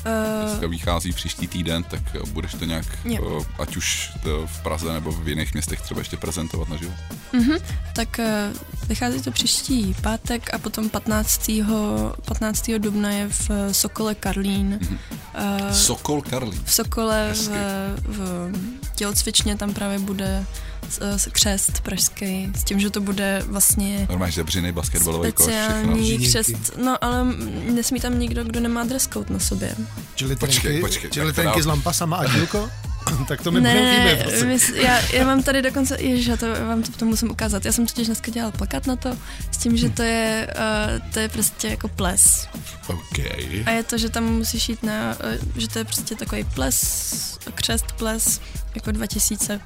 Uh, 0.08 0.60
to 0.60 0.70
vychází 0.70 1.12
příští 1.12 1.48
týden, 1.48 1.84
tak 1.84 2.02
budeš 2.28 2.54
to 2.54 2.66
nějak, 2.66 2.86
uh, 3.22 3.44
ať 3.60 3.78
už 3.78 4.12
to 4.24 4.48
v 4.48 4.64
Praze 4.64 4.94
nebo 4.94 5.12
v 5.12 5.30
jiných 5.30 5.54
městech 5.54 5.82
třeba 5.82 6.02
ještě 6.02 6.18
prezentovat 6.18 6.70
naživo? 6.70 6.94
Uh-huh. 7.34 7.62
Tak 7.96 8.20
uh, 8.20 8.88
vychází 8.88 9.22
to 9.22 9.32
příští 9.32 9.96
pátek 10.02 10.54
a 10.54 10.58
potom 10.58 10.90
15. 10.90 11.52
15. 12.26 12.72
dubna 12.78 13.12
je 13.12 13.28
v 13.28 13.50
Sokole 13.72 14.16
Karlín. 14.16 14.80
Uh-huh. 14.82 14.98
Uh, 15.66 15.72
Sokol 15.72 16.22
Karlín? 16.22 16.62
V 16.64 16.74
Sokole 16.74 17.34
v, 17.34 17.50
v 18.08 18.52
tělocvičně 18.98 19.56
tam 19.56 19.74
právě 19.74 20.00
bude 20.00 20.46
křest 21.32 21.82
pražský, 21.82 22.52
s 22.56 22.64
tím, 22.64 22.80
že 22.80 22.90
to 22.90 23.02
bude 23.02 23.44
vlastně... 23.48 24.06
Normálně 24.10 24.32
žebřiny, 24.32 24.72
basketbalový 24.72 25.32
koš, 25.32 25.46
Speciální 25.46 26.18
křest, 26.18 26.78
no 26.84 27.04
ale 27.04 27.26
nesmí 27.74 28.00
tam 28.00 28.20
nikdo, 28.20 28.44
kdo 28.44 28.60
nemá 28.60 28.84
dress 28.84 29.08
code 29.08 29.34
na 29.34 29.40
sobě. 29.40 29.76
Čili 30.16 30.36
počkej, 30.36 30.62
tenky, 30.62 30.82
počkej, 30.82 31.10
čili 31.10 31.34
tenky 31.34 31.62
s 31.62 31.66
lampasama 31.66 32.18
a 32.18 32.26
dílko? 32.36 32.70
tak 33.28 33.42
to 33.42 33.52
mi 33.52 33.62
ne, 33.62 33.74
bude 33.74 34.16
chybět. 34.16 34.44
Mys, 34.44 34.70
já, 34.70 35.00
já 35.14 35.26
mám 35.26 35.44
tady 35.44 35.62
dokonce, 35.62 35.98
ježiš, 36.00 36.26
já 36.26 36.38
to, 36.38 36.48
vám 36.48 36.84
to 36.84 36.92
potom 36.92 37.08
musím 37.08 37.32
ukázat. 37.32 37.66
Já 37.66 37.72
jsem 37.72 37.86
totiž 37.86 38.08
dneska 38.08 38.32
dělal 38.32 38.52
plakat 38.52 38.88
na 38.88 38.96
to, 38.96 39.18
s 39.52 39.58
tím, 39.58 39.78
že 39.78 39.90
to 39.90 40.04
je, 40.04 40.48
uh, 40.56 41.12
to 41.14 41.20
je 41.20 41.30
prostě 41.30 41.68
jako 41.68 41.88
ples. 41.88 42.48
Okay. 42.88 43.64
A 43.66 43.72
je 43.72 43.84
to, 43.84 43.98
že 43.98 44.10
tam 44.10 44.24
musíš 44.24 44.70
jít 44.70 44.84
na, 44.84 45.16
uh, 45.24 45.60
že 45.62 45.68
to 45.68 45.80
je 45.80 45.86
prostě 45.86 46.16
takový 46.16 46.44
ples, 46.44 47.40
křest 47.56 47.92
ples, 47.92 48.42
jako 48.76 48.92
2000 48.92 49.60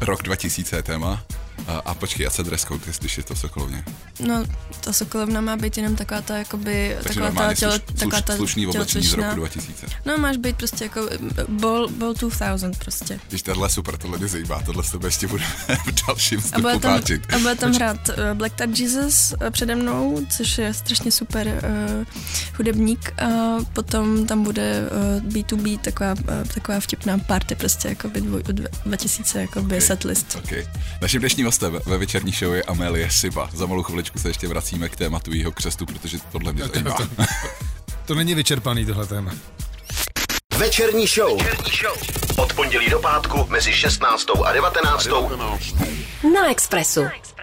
Rok 0.00 0.22
2000 0.22 0.76
je 0.76 0.82
téma. 0.82 1.24
A, 1.66 1.78
a 1.78 1.94
počkej, 1.94 2.26
a 2.26 2.30
se 2.30 2.42
dress 2.42 2.64
code, 2.64 2.92
když 3.00 3.16
je 3.16 3.22
to 3.22 3.36
Sokolovně? 3.36 3.84
No, 4.20 4.44
ta 4.80 4.92
Sokolovna 4.92 5.40
má 5.40 5.56
být 5.56 5.76
jenom 5.76 5.96
taková 5.96 6.22
ta, 6.22 6.38
jakoby, 6.38 6.96
Takže 7.02 7.20
taková 7.20 7.46
ta, 7.46 7.54
tělo, 7.54 7.72
sluš, 7.72 7.98
taková 7.98 8.20
ta 8.20 8.36
slušný 8.36 8.66
oblečení 8.66 9.06
z 9.06 9.12
roku 9.12 9.36
2000. 9.36 9.86
No, 10.04 10.18
máš 10.18 10.36
být 10.36 10.56
prostě 10.56 10.84
jako 10.84 11.08
ball, 11.48 11.88
ball 11.88 12.14
2000 12.14 12.70
prostě. 12.78 13.20
Když 13.28 13.42
tohle 13.42 13.70
super, 13.70 13.96
tohle 13.96 14.18
mě 14.18 14.28
zajímá, 14.28 14.62
tohle 14.62 14.82
s 14.82 14.90
tebe 14.90 15.08
ještě 15.08 15.26
budeme 15.26 15.50
v 15.86 16.06
dalším 16.06 16.40
vstupu 16.40 16.58
a 16.58 16.60
bude 16.60 16.78
tam, 16.78 17.00
páčit. 17.00 17.34
A 17.34 17.38
bude 17.38 17.54
tam 17.54 17.72
hrát 17.72 18.08
uh, 18.08 18.14
Black 18.34 18.54
Tat 18.54 18.78
Jesus 18.78 19.34
uh, 19.40 19.50
přede 19.50 19.74
mnou, 19.74 20.26
což 20.36 20.58
je 20.58 20.74
strašně 20.74 21.12
super 21.12 21.46
uh, 21.46 22.04
hudebník. 22.56 23.22
A 23.22 23.56
potom 23.72 24.26
tam 24.26 24.42
bude 24.42 24.82
uh, 25.22 25.32
B2B, 25.32 25.78
taková, 25.78 26.12
uh, 26.12 26.48
taková 26.54 26.80
vtipná 26.80 27.18
party, 27.18 27.54
prostě 27.54 27.88
jako 27.88 28.10
2000, 28.84 29.40
jako 29.40 29.60
okay. 29.60 29.80
setlist. 29.80 30.38
Okay. 30.44 30.66
Naším 31.02 31.20
dnešním 31.20 31.45
hostem 31.46 31.80
ve 31.86 31.98
večerní 31.98 32.32
show 32.32 32.54
je 32.54 32.62
Amelie 32.62 33.10
Siba. 33.10 33.50
Za 33.52 33.66
malou 33.66 33.82
chviličku 33.82 34.18
se 34.18 34.28
ještě 34.28 34.48
vracíme 34.48 34.88
k 34.88 34.96
tématu 34.96 35.34
jeho 35.34 35.52
křestu, 35.52 35.86
protože 35.86 36.18
tohle 36.32 36.52
mě 36.52 36.64
zajímá. 36.64 36.90
To, 36.90 37.06
to, 37.06 37.22
to 38.06 38.14
není 38.14 38.34
vyčerpaný 38.34 38.86
tohle 38.86 39.06
téma. 39.06 39.30
Večerní 40.56 41.06
show. 41.06 41.42
Večerní 41.42 41.72
show. 41.82 41.96
Od 42.36 42.52
pondělí 42.52 42.90
do 42.90 42.98
pátku 42.98 43.46
mezi 43.48 43.72
16. 43.72 44.26
a 44.44 44.52
19. 44.52 45.08
Na 46.34 46.50
Expressu. 46.50 47.02
Na 47.02 47.10
Expressu. 47.16 47.36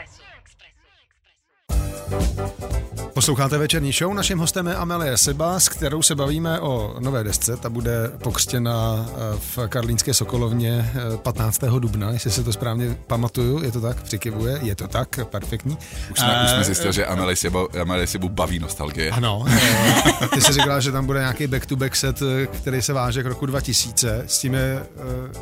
Posloucháte 3.13 3.57
večerní 3.57 3.91
show, 3.91 4.13
naším 4.13 4.39
hostem 4.39 4.67
je 4.67 4.75
Amelie 4.75 5.17
Seba, 5.17 5.59
s 5.59 5.69
kterou 5.69 6.01
se 6.01 6.15
bavíme 6.15 6.59
o 6.59 6.95
nové 6.99 7.23
desce, 7.23 7.57
ta 7.57 7.69
bude 7.69 8.11
pokřtěna 8.23 9.05
eh, 9.07 9.39
v 9.39 9.67
Karlínské 9.67 10.13
Sokolovně 10.13 10.91
15. 11.17 11.63
Eh, 11.63 11.79
dubna, 11.79 12.11
jestli 12.11 12.31
se 12.31 12.43
to 12.43 12.53
správně 12.53 12.97
pamatuju, 13.07 13.63
je 13.63 13.71
to 13.71 13.81
tak, 13.81 14.01
přikivuje, 14.01 14.59
je 14.61 14.75
to 14.75 14.87
tak, 14.87 15.19
perfektní. 15.29 15.77
Už 16.11 16.19
jsme, 16.19 16.37
uh, 16.39 16.45
už 16.45 16.51
jsme 16.51 16.63
zjistili, 16.63 16.93
že 16.93 17.05
Amelie 17.05 17.35
Seba, 17.35 17.59
Amelie 17.81 18.07
Sebu 18.07 18.29
baví 18.29 18.59
nostalgie. 18.59 19.11
Ano, 19.11 19.45
ty 20.33 20.41
jsi 20.41 20.53
říkala, 20.53 20.79
že 20.79 20.91
tam 20.91 21.05
bude 21.05 21.19
nějaký 21.19 21.47
back-to-back 21.47 21.95
set, 21.95 22.19
který 22.51 22.81
se 22.81 22.93
váže 22.93 23.23
k 23.23 23.25
roku 23.25 23.45
2000, 23.45 24.23
s 24.27 24.39
tím 24.39 24.53
je 24.53 24.85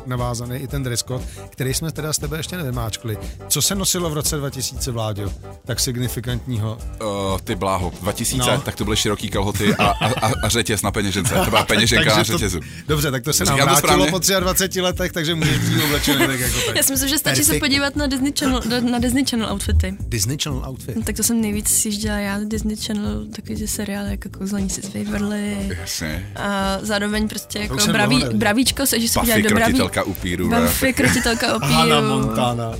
navázaný 0.06 0.56
i 0.56 0.66
ten 0.66 0.82
dress 0.82 1.02
code, 1.02 1.24
který 1.50 1.74
jsme 1.74 1.92
teda 1.92 2.12
s 2.12 2.18
tebe 2.18 2.36
ještě 2.36 2.56
nevymáčkli. 2.56 3.18
Co 3.48 3.62
se 3.62 3.74
nosilo 3.74 4.10
v 4.10 4.14
roce 4.14 4.36
2000, 4.36 4.90
Vláďo, 4.90 5.32
tak 5.64 5.80
signifikantního? 5.80 6.78
Uh, 7.00 7.38
ty 7.44 7.61
bláho, 7.62 7.92
2000, 8.00 8.50
no. 8.50 8.60
tak 8.60 8.76
to 8.76 8.84
byly 8.84 8.96
široký 8.96 9.28
kalhoty 9.28 9.74
a, 9.74 9.86
a, 9.86 10.06
a, 10.06 10.32
a 10.42 10.48
řetěz 10.48 10.82
na 10.82 10.90
peněžence. 10.90 11.34
To 11.34 11.50
byla 11.50 11.64
peněženka 11.72 12.16
na 12.16 12.22
řetězu. 12.22 12.60
To, 12.60 12.66
dobře, 12.86 13.10
tak 13.10 13.22
to 13.22 13.32
se 13.32 13.44
nám 13.44 13.58
vrátilo 13.58 14.06
po 14.10 14.18
23 14.18 14.80
letech, 14.80 15.12
takže 15.12 15.34
můžeš 15.34 15.58
přijít 15.58 15.82
oblečený 15.84 16.26
tak 16.26 16.40
jako 16.40 16.60
tak. 16.66 16.76
Já 16.76 16.82
si 16.82 16.92
myslím, 16.92 17.08
že 17.08 17.18
stačí 17.18 17.36
Perfect. 17.36 17.54
se 17.54 17.60
podívat 17.60 17.96
na 17.96 18.06
Disney 18.06 18.32
Channel, 18.38 18.60
na 18.90 18.98
Disney 18.98 19.24
Channel 19.24 19.52
outfity. 19.52 19.94
Disney 20.00 20.36
Channel 20.42 20.64
outfit? 20.68 20.96
No, 20.96 21.02
tak 21.02 21.16
to 21.16 21.22
jsem 21.22 21.40
nejvíc 21.40 21.68
sjížděla 21.68 22.18
já, 22.18 22.40
Disney 22.44 22.76
Channel, 22.76 23.26
takový 23.36 23.56
ty 23.56 23.68
seriály 23.68 24.10
jako 24.10 24.28
Kouzlení 24.38 24.70
si 24.70 24.82
z 24.82 24.94
Waverly. 24.94 25.76
Jasně. 25.80 26.30
A 26.36 26.78
zároveň 26.82 27.28
prostě 27.28 27.58
jako 27.58 27.76
braví, 27.86 28.24
bravíčko 28.32 28.86
se, 28.86 29.00
že 29.00 29.08
se 29.08 29.20
podívat 29.20 29.38
do 29.38 29.48
braví. 29.48 29.62
krotitelka 29.64 30.02
upíru. 30.02 30.48
Buffy, 30.48 30.92
krotitelka 30.92 31.56
upíru. 31.56 31.72
Hannah 31.72 32.04
Montana. 32.04 32.72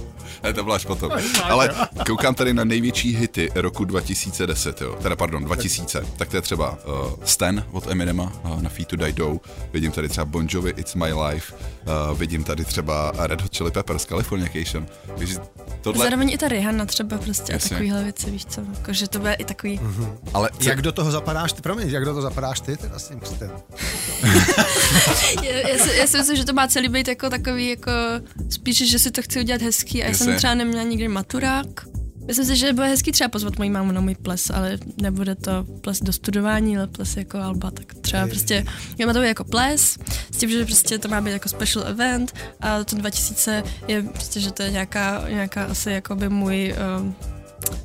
to 0.54 0.64
byla 0.64 0.76
až 0.76 0.84
potom. 0.84 1.12
Ale 1.44 1.74
koukám 2.06 2.34
tady 2.34 2.54
na 2.54 2.64
největší 2.64 3.16
hity 3.16 3.50
roku 3.54 3.84
2010, 3.84 4.80
jo. 4.80 4.98
Teda 5.02 5.16
pardon, 5.16 5.44
2000. 5.44 6.04
Tak 6.16 6.28
to 6.28 6.36
je 6.36 6.42
třeba 6.42 6.70
uh, 6.70 7.12
Stan 7.24 7.64
od 7.72 7.86
Eminema 7.86 8.32
uh, 8.44 8.62
na 8.62 8.70
Feet 8.70 8.88
to 8.88 8.96
Die 8.96 9.12
Dough. 9.12 9.42
Vidím 9.72 9.92
tady 9.92 10.08
třeba 10.08 10.24
Bon 10.24 10.46
Jovi, 10.50 10.74
It's 10.76 10.94
My 10.94 11.12
Life. 11.12 11.54
Uh, 11.54 12.18
vidím 12.18 12.44
tady 12.44 12.64
třeba 12.64 13.12
Red 13.18 13.40
Hot 13.40 13.56
Chili 13.56 13.70
Peppers, 13.70 14.04
Californication. 14.04 14.86
Takže 15.18 15.38
tohle... 15.80 16.04
Zároveň 16.04 16.30
i 16.30 16.38
ta 16.38 16.48
Rihanna 16.48 16.86
třeba 16.86 17.18
prostě 17.18 17.52
Jasně. 17.52 17.66
a 17.66 17.78
takovýhle 17.78 18.04
věci, 18.04 18.30
víš 18.30 18.44
co, 18.44 18.60
jako, 18.78 18.92
že 18.92 19.08
to 19.08 19.18
bude 19.18 19.34
i 19.34 19.44
takový... 19.44 19.78
Mm-hmm. 19.78 20.12
Ale 20.34 20.50
co... 20.58 20.68
Jak 20.68 20.82
do 20.82 20.92
toho 20.92 21.10
zapadáš 21.10 21.52
ty, 21.52 21.62
promiň, 21.62 21.88
jak 21.88 22.04
do 22.04 22.10
toho 22.10 22.22
zapadáš 22.22 22.60
ty 22.60 22.76
teda 22.76 22.98
s 22.98 23.08
tím 23.08 23.20
já, 25.42 25.52
já, 25.68 25.84
si, 25.84 25.96
já 25.96 26.06
si 26.06 26.18
myslím, 26.18 26.36
že 26.36 26.44
to 26.44 26.52
má 26.52 26.68
celý 26.68 26.88
být 26.88 27.08
jako 27.08 27.30
takový, 27.30 27.68
jako 27.68 27.90
spíš, 28.50 28.90
že 28.90 28.98
si 28.98 29.10
to 29.10 29.22
chci 29.22 29.40
udělat 29.40 29.62
hezký 29.62 30.02
a 30.02 30.06
já 30.06 30.14
jsem 30.14 30.31
třeba 30.36 30.54
neměla 30.54 30.82
nikdy 30.82 31.08
maturák. 31.08 31.66
Myslím 32.26 32.46
si, 32.46 32.56
že 32.56 32.72
bude 32.72 32.86
hezký 32.86 33.12
třeba 33.12 33.28
pozvat 33.28 33.58
moji 33.58 33.70
mámu 33.70 33.92
na 33.92 34.00
můj 34.00 34.14
ples, 34.14 34.50
ale 34.50 34.78
nebude 35.02 35.34
to 35.34 35.64
ples 35.80 36.00
do 36.00 36.12
studování, 36.12 36.76
ale 36.76 36.86
ples 36.86 37.16
jako 37.16 37.38
alba, 37.38 37.70
tak 37.70 37.94
třeba 37.94 38.26
prostě, 38.26 38.64
já 38.98 39.12
to 39.12 39.22
jako 39.22 39.44
ples, 39.44 39.98
s 40.30 40.36
tím, 40.36 40.50
že 40.50 40.64
prostě 40.64 40.98
to 40.98 41.08
má 41.08 41.20
být 41.20 41.30
jako 41.30 41.48
special 41.48 41.84
event 41.86 42.34
a 42.60 42.84
to 42.84 42.96
2000 42.96 43.62
je 43.88 44.02
prostě, 44.02 44.40
že 44.40 44.52
to 44.52 44.62
je 44.62 44.70
nějaká, 44.70 45.24
nějaká 45.28 45.64
asi 45.64 45.90
jako 45.90 46.16
by 46.16 46.28
můj 46.28 46.74
um, 46.98 47.14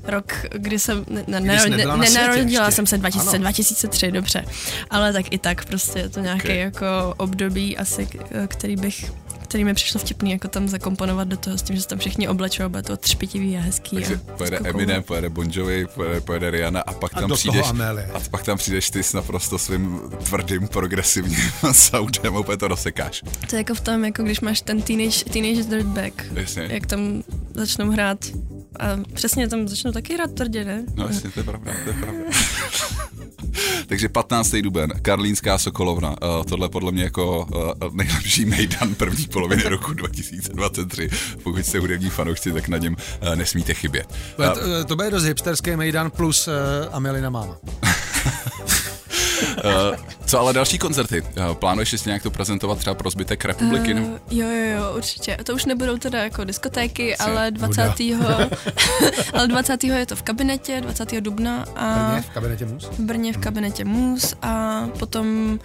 rok, 0.03 0.33
kdy 0.55 0.79
jsem 0.79 1.05
ne, 1.09 1.23
ne, 1.27 1.39
ne, 1.39 1.97
nenarodila 1.97 2.71
jsem 2.71 2.85
se 2.85 2.97
2000, 2.97 3.39
2003, 3.39 4.11
dobře, 4.11 4.45
ale 4.89 5.13
tak 5.13 5.33
i 5.33 5.37
tak 5.37 5.65
prostě 5.65 5.99
je 5.99 6.09
to 6.09 6.19
nějaký 6.19 6.41
okay. 6.41 6.57
jako 6.57 7.13
období 7.17 7.77
asi, 7.77 8.07
který 8.47 8.75
bych 8.75 9.11
který 9.47 9.63
mi 9.63 9.73
přišlo 9.73 9.99
vtipný, 9.99 10.31
jako 10.31 10.47
tam 10.47 10.67
zakomponovat 10.67 11.27
do 11.27 11.37
toho 11.37 11.57
s 11.57 11.61
tím, 11.61 11.75
že 11.75 11.81
se 11.81 11.87
tam 11.87 11.99
všichni 11.99 12.27
oblečou, 12.27 12.63
a 12.63 12.69
bude 12.69 12.83
to 12.83 12.97
třpitivý 12.97 13.57
a 13.57 13.61
hezký. 13.61 13.95
Takže 13.95 14.19
a 14.33 14.37
pojede 14.37 14.59
Eminem, 14.63 15.03
pojede 15.03 15.29
Bon 15.29 15.47
Jovi, 15.51 15.87
pojede, 15.87 16.21
pojede 16.21 16.51
Rihanna 16.51 16.81
a 16.81 16.93
pak 16.93 17.17
a 17.17 17.19
tam 17.19 17.31
přijdeš 17.31 17.65
a 18.13 18.19
pak 18.31 18.43
tam 18.43 18.57
přijdeš 18.57 18.89
ty 18.89 19.03
s 19.03 19.13
naprosto 19.13 19.57
svým 19.59 20.01
tvrdým 20.23 20.67
progresivním 20.67 21.51
soundem 21.71 22.35
a 22.35 22.39
úplně 22.39 22.57
to 22.57 22.67
dosekáš. 22.67 23.23
To 23.49 23.55
je 23.55 23.57
jako 23.57 23.75
v 23.75 23.81
tom, 23.81 24.05
jako 24.05 24.23
když 24.23 24.39
máš 24.39 24.61
ten 24.61 24.81
teenage, 24.81 25.23
teenage 25.23 25.63
dirtbag, 25.63 26.13
Jasně. 26.33 26.67
jak 26.71 26.85
tam 26.85 27.23
začnou 27.53 27.91
hrát 27.91 28.25
A 28.79 28.85
přesně 29.13 29.47
tam 29.47 29.67
začnu 29.67 29.91
taky 29.91 30.13
hrát 30.13 30.31
tvrdě, 30.31 30.65
ne? 30.65 30.83
No 30.95 31.07
jasně, 31.07 31.31
to 31.31 31.39
je 31.39 31.43
pravda, 31.43 31.71
to 31.83 31.89
je 31.89 31.95
pravda. 31.95 32.23
Takže 33.87 34.09
15. 34.09 34.55
duben, 34.61 34.93
Karlínská 35.01 35.57
Sokolovna. 35.57 36.09
Uh, 36.09 36.43
tohle 36.43 36.69
podle 36.69 36.91
mě 36.91 37.03
jako 37.03 37.47
uh, 37.85 37.95
nejlepší 37.95 38.45
mejdan 38.45 38.95
první 38.95 39.27
poloviny 39.27 39.63
roku 39.69 39.93
2023. 39.93 41.09
Pokud 41.43 41.65
jste 41.65 41.79
hudební 41.79 42.09
fanoušci, 42.09 42.51
tak 42.51 42.67
na 42.67 42.77
něm 42.77 42.95
uh, 43.21 43.35
nesmíte 43.35 43.73
chybět. 43.73 44.07
Uh, 44.39 44.45
to, 44.53 44.85
to 44.85 44.95
bude 44.95 45.11
dost 45.11 45.23
hipsterský 45.23 45.75
mejdan 45.75 46.11
plus 46.11 46.47
uh, 46.47 46.53
Amelina 46.91 47.29
máma. 47.29 47.57
Uh, 49.41 49.95
co 50.25 50.39
ale 50.39 50.53
další 50.53 50.77
koncerty? 50.77 51.21
Uh, 51.21 51.53
plánuješ 51.53 51.89
si 51.89 52.09
nějak 52.09 52.23
to 52.23 52.31
prezentovat 52.31 52.79
třeba 52.79 52.93
pro 52.93 53.09
zbytek 53.09 53.45
republiky? 53.45 53.93
Uh, 53.93 53.99
jo, 54.31 54.47
jo, 54.49 54.77
jo, 54.77 54.93
určitě. 54.95 55.37
To 55.43 55.53
už 55.53 55.65
nebudou 55.65 55.97
teda 55.97 56.23
jako 56.23 56.43
diskotéky, 56.43 57.11
Jsi 57.11 57.17
ale 57.17 57.51
20. 57.51 57.93
ale 59.33 59.47
20. 59.47 59.83
je 59.83 60.05
to 60.05 60.15
v 60.15 60.21
kabinetě, 60.21 60.81
20. 60.81 61.21
dubna. 61.21 61.65
A 61.75 62.09
v 62.09 62.09
Brně 62.09 62.21
v 62.21 62.29
kabinetě 62.29 62.65
Mus? 62.65 62.85
V 62.85 62.99
Brně 62.99 63.33
v 63.33 63.37
kabinetě 63.37 63.85
Mus 63.85 64.33
a 64.41 64.83
potom 64.99 65.59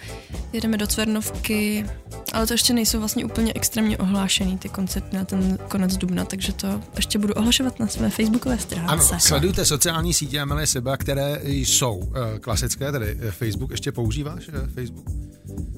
jedeme 0.53 0.77
do 0.77 0.87
Cvernovky, 0.87 1.85
ale 2.33 2.47
to 2.47 2.53
ještě 2.53 2.73
nejsou 2.73 2.99
vlastně 2.99 3.25
úplně 3.25 3.53
extrémně 3.55 3.97
ohlášený 3.97 4.57
ty 4.57 4.69
koncerty 4.69 5.17
na 5.17 5.25
ten 5.25 5.57
konec 5.67 5.97
dubna, 5.97 6.25
takže 6.25 6.53
to 6.53 6.81
ještě 6.95 7.19
budu 7.19 7.33
ohlašovat 7.33 7.79
na 7.79 7.87
své 7.87 8.09
facebookové 8.09 8.57
stránce. 8.57 8.93
Ano, 8.93 9.19
sledujte 9.19 9.65
sociální 9.65 10.13
sítě 10.13 10.39
Amelie 10.39 10.67
Seba, 10.67 10.97
které 10.97 11.39
jsou 11.43 12.11
klasické, 12.41 12.91
tedy 12.91 13.17
Facebook. 13.29 13.62
Ještě 13.71 13.91
používáš 13.91 14.47
uh, 14.47 14.67
Facebook? 14.67 15.09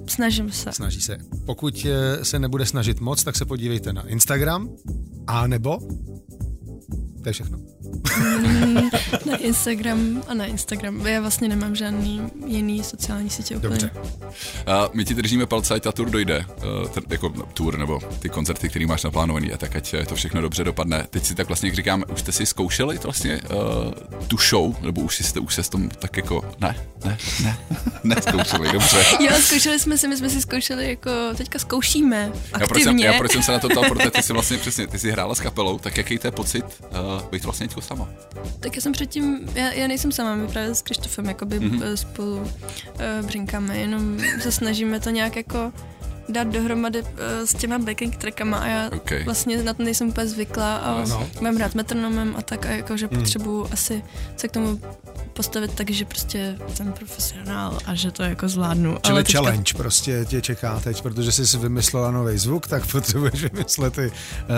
Snažím 0.08 0.52
se. 0.52 0.71
Snaží 0.71 1.02
se. 1.02 1.17
Pokud 1.45 1.86
uh, 1.86 2.24
se 2.24 2.39
nebude 2.39 2.65
snažit 2.65 3.00
moc, 3.00 3.24
tak 3.24 3.36
se 3.36 3.45
podívejte 3.45 3.93
na 3.93 4.08
Instagram, 4.08 4.69
a 5.28 5.48
nebo 5.48 5.80
to 7.25 7.29
je 7.29 7.33
všechno. 7.33 7.57
na 9.25 9.38
Instagram 9.38 10.23
a 10.27 10.33
na 10.33 10.45
Instagram. 10.45 11.07
Já 11.07 11.21
vlastně 11.21 11.47
nemám 11.47 11.75
žádný 11.75 12.21
jiný 12.47 12.83
sociální 12.83 13.29
sítě 13.29 13.57
úplně. 13.57 13.69
Dobře. 13.69 13.91
A 14.67 14.89
my 14.93 15.05
ti 15.05 15.13
držíme 15.13 15.45
palce, 15.45 15.73
ať 15.73 15.83
ta 15.83 15.91
tour 15.91 16.09
dojde, 16.09 16.45
uh, 16.47 16.89
ten, 16.89 17.03
jako 17.09 17.29
tour 17.29 17.77
nebo 17.77 17.99
ty 18.19 18.29
koncerty, 18.29 18.69
které 18.69 18.88
máš 18.88 19.03
naplánovaný, 19.03 19.53
a 19.53 19.57
tak 19.57 19.75
ať 19.75 19.95
to 20.07 20.15
všechno 20.15 20.41
dobře 20.41 20.63
dopadne. 20.63 21.07
Teď 21.09 21.25
si 21.25 21.35
tak 21.35 21.47
vlastně, 21.47 21.69
jak 21.69 21.75
říkám, 21.75 22.03
už 22.13 22.19
jste 22.19 22.31
si 22.31 22.45
zkoušeli 22.45 22.97
to 22.97 23.07
vlastně 23.07 23.41
uh, 23.41 23.91
tu 24.27 24.38
show, 24.38 24.81
nebo 24.81 25.01
už 25.01 25.19
jste 25.19 25.39
už 25.39 25.55
se 25.55 25.63
s 25.63 25.69
tom 25.69 25.89
tak 25.89 26.17
jako, 26.17 26.51
ne, 26.59 26.75
ne, 27.05 27.17
ne, 27.43 27.57
neskoušeli, 28.03 28.71
dobře. 28.71 29.05
Jo, 29.19 29.31
zkoušeli 29.41 29.79
jsme 29.79 29.97
si, 29.97 30.07
my 30.07 30.17
jsme 30.17 30.29
si 30.29 30.41
zkoušeli 30.41 30.89
jako, 30.89 31.11
teďka 31.38 31.59
zkoušíme 31.59 32.31
aktivně. 32.53 32.61
Já 32.61 32.67
proč 32.67 32.83
jsem, 32.83 32.99
já 32.99 33.13
proč 33.13 33.31
jsem 33.31 33.43
se 33.43 33.51
na 33.51 33.59
to 33.59 33.69
ptal, 33.69 33.83
protože 33.89 34.11
ty 34.11 34.23
jsi 34.23 34.33
vlastně 34.33 34.57
přesně, 34.57 34.88
ty 34.88 34.99
jsi 34.99 35.11
hrála 35.11 35.35
s 35.35 35.39
kapelou, 35.39 35.79
tak 35.79 35.97
jaký 35.97 36.17
to 36.17 36.27
je 36.27 36.31
pocit 36.31 36.65
uh, 36.81 37.14
být 37.32 37.43
vlastně 37.43 37.67
sama? 37.80 38.10
Tak 38.60 38.75
já 38.75 38.82
jsem 38.82 38.91
předtím, 38.91 39.49
já, 39.56 39.71
já 39.71 39.88
nejsem 39.88 40.12
sama, 40.12 40.36
my 40.36 40.47
právě 40.47 40.75
s 40.75 40.82
Krištofem 40.82 41.25
jakoby 41.25 41.60
mm-hmm. 41.60 41.93
spolu 41.93 42.38
uh, 42.38 42.49
břinkáme, 43.25 43.78
jenom 43.78 44.17
se 44.39 44.51
snažíme 44.51 44.99
to 44.99 45.10
nějak 45.10 45.36
jako 45.36 45.73
dát 46.29 46.47
dohromady 46.47 47.01
uh, 47.01 47.07
s 47.45 47.55
těma 47.55 47.79
backing 47.79 48.15
trackama 48.15 48.57
a 48.57 48.67
já 48.67 48.89
okay. 48.95 49.23
vlastně 49.23 49.63
na 49.63 49.73
to 49.73 49.83
nejsem 49.83 50.07
úplně 50.07 50.27
zvyklá 50.27 50.75
a 50.77 51.05
no. 51.07 51.27
mám 51.41 51.57
rád 51.57 51.75
metronomem 51.75 52.35
a 52.38 52.41
tak 52.41 52.65
a 52.65 52.69
jakože 52.69 53.07
mm. 53.11 53.19
potřebuju 53.19 53.67
asi 53.71 54.03
se 54.38 54.47
k 54.47 54.51
tomu 54.51 54.79
postavit 55.33 55.73
tak, 55.73 55.89
že 55.89 56.05
prostě 56.05 56.57
jsem 56.73 56.93
profesionál 56.93 57.79
a 57.85 57.95
že 57.95 58.11
to 58.11 58.23
jako 58.23 58.49
zvládnu. 58.49 58.97
Čili 59.01 59.13
Ale 59.13 59.23
teďka... 59.23 59.39
challenge 59.39 59.73
prostě 59.77 60.25
tě 60.25 60.41
čeká 60.41 60.79
teď, 60.79 61.01
protože 61.01 61.31
jsi 61.31 61.57
vymyslela 61.57 62.11
nový 62.11 62.38
zvuk, 62.38 62.67
tak 62.67 62.85
potřebuješ 62.91 63.43
vymyslet 63.43 63.97
i 63.97 64.07
uh, 64.07 64.11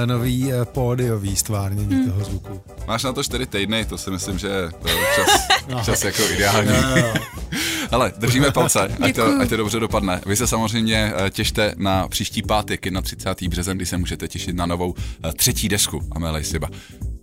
nový 0.05 0.53
uh, 0.53 0.65
pódiový 0.65 1.35
stvárnění 1.35 1.95
hmm. 1.95 2.11
toho 2.11 2.25
zvuku. 2.25 2.61
Máš 2.87 3.03
na 3.03 3.13
to 3.13 3.23
čtyři 3.23 3.45
týdny, 3.45 3.85
to 3.85 3.97
si 3.97 4.11
myslím, 4.11 4.39
že 4.39 4.47
je 4.47 4.69
čas, 5.15 5.47
no. 5.69 5.83
čas 5.83 6.03
jako 6.03 6.21
ideální. 6.23 6.69
No, 6.69 6.95
no. 6.95 7.13
Ale 7.91 8.13
držíme 8.17 8.51
palce, 8.51 8.79
ať 9.01 9.15
to, 9.15 9.25
ať 9.41 9.49
to 9.49 9.57
dobře 9.57 9.79
dopadne. 9.79 10.21
Vy 10.25 10.35
se 10.35 10.47
samozřejmě 10.47 11.13
těšte 11.29 11.73
na 11.77 12.07
příští 12.07 12.41
pátek, 12.41 12.87
na 12.87 13.01
30. 13.01 13.41
březen, 13.43 13.77
kdy 13.77 13.85
se 13.85 13.97
můžete 13.97 14.27
těšit 14.27 14.55
na 14.55 14.65
novou 14.65 14.93
třetí 15.37 15.69
desku 15.69 16.01
Amelie 16.11 16.43
Siba. 16.43 16.67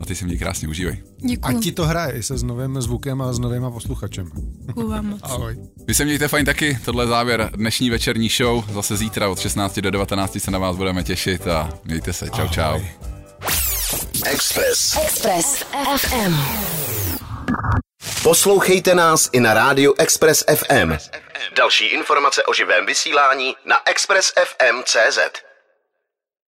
A 0.00 0.07
ty 0.07 0.14
se 0.14 0.24
mě 0.24 0.37
krásně 0.37 0.68
užívej. 0.68 1.03
Děkuji. 1.29 1.57
A 1.57 1.61
ti 1.61 1.72
to 1.72 1.87
hraje 1.87 2.22
se 2.22 2.38
s 2.38 2.42
novým 2.42 2.83
zvukem 2.83 3.22
a 3.22 3.33
s 3.33 3.38
novýma 3.38 3.70
posluchačem. 3.70 4.31
Děkuji 4.66 4.88
vám 4.88 5.07
moc. 5.07 5.20
Ahoj. 5.22 5.57
Vy 5.87 5.94
se 5.94 6.05
mějte 6.05 6.29
fajn 6.29 6.46
taky, 6.46 6.79
tohle 6.85 7.05
je 7.05 7.09
závěr 7.09 7.50
dnešní 7.57 7.90
večerní 7.90 8.29
show. 8.29 8.64
Zase 8.72 8.96
zítra 8.96 9.29
od 9.29 9.38
16 9.38 9.79
do 9.79 9.90
19 9.90 10.37
se 10.38 10.50
na 10.50 10.59
vás 10.59 10.77
budeme 10.77 11.05
těšit 11.05 11.46
a 11.46 11.70
mějte 11.85 12.12
se. 12.12 12.27
Čau, 12.27 12.42
Ahoj. 12.42 12.48
čau. 12.50 12.81
Express. 14.27 14.96
Express 15.05 15.64
FM. 15.96 16.35
Poslouchejte 18.23 18.95
nás 18.95 19.29
i 19.33 19.40
na 19.40 19.55
rádiu 19.55 19.95
Express 19.99 20.45
FM. 20.57 20.93
Další 21.57 21.87
informace 21.87 22.45
o 22.45 22.55
živém 22.55 22.87
vysílání 22.87 23.57
na 23.64 23.77
expressfm.cz. 23.85 25.19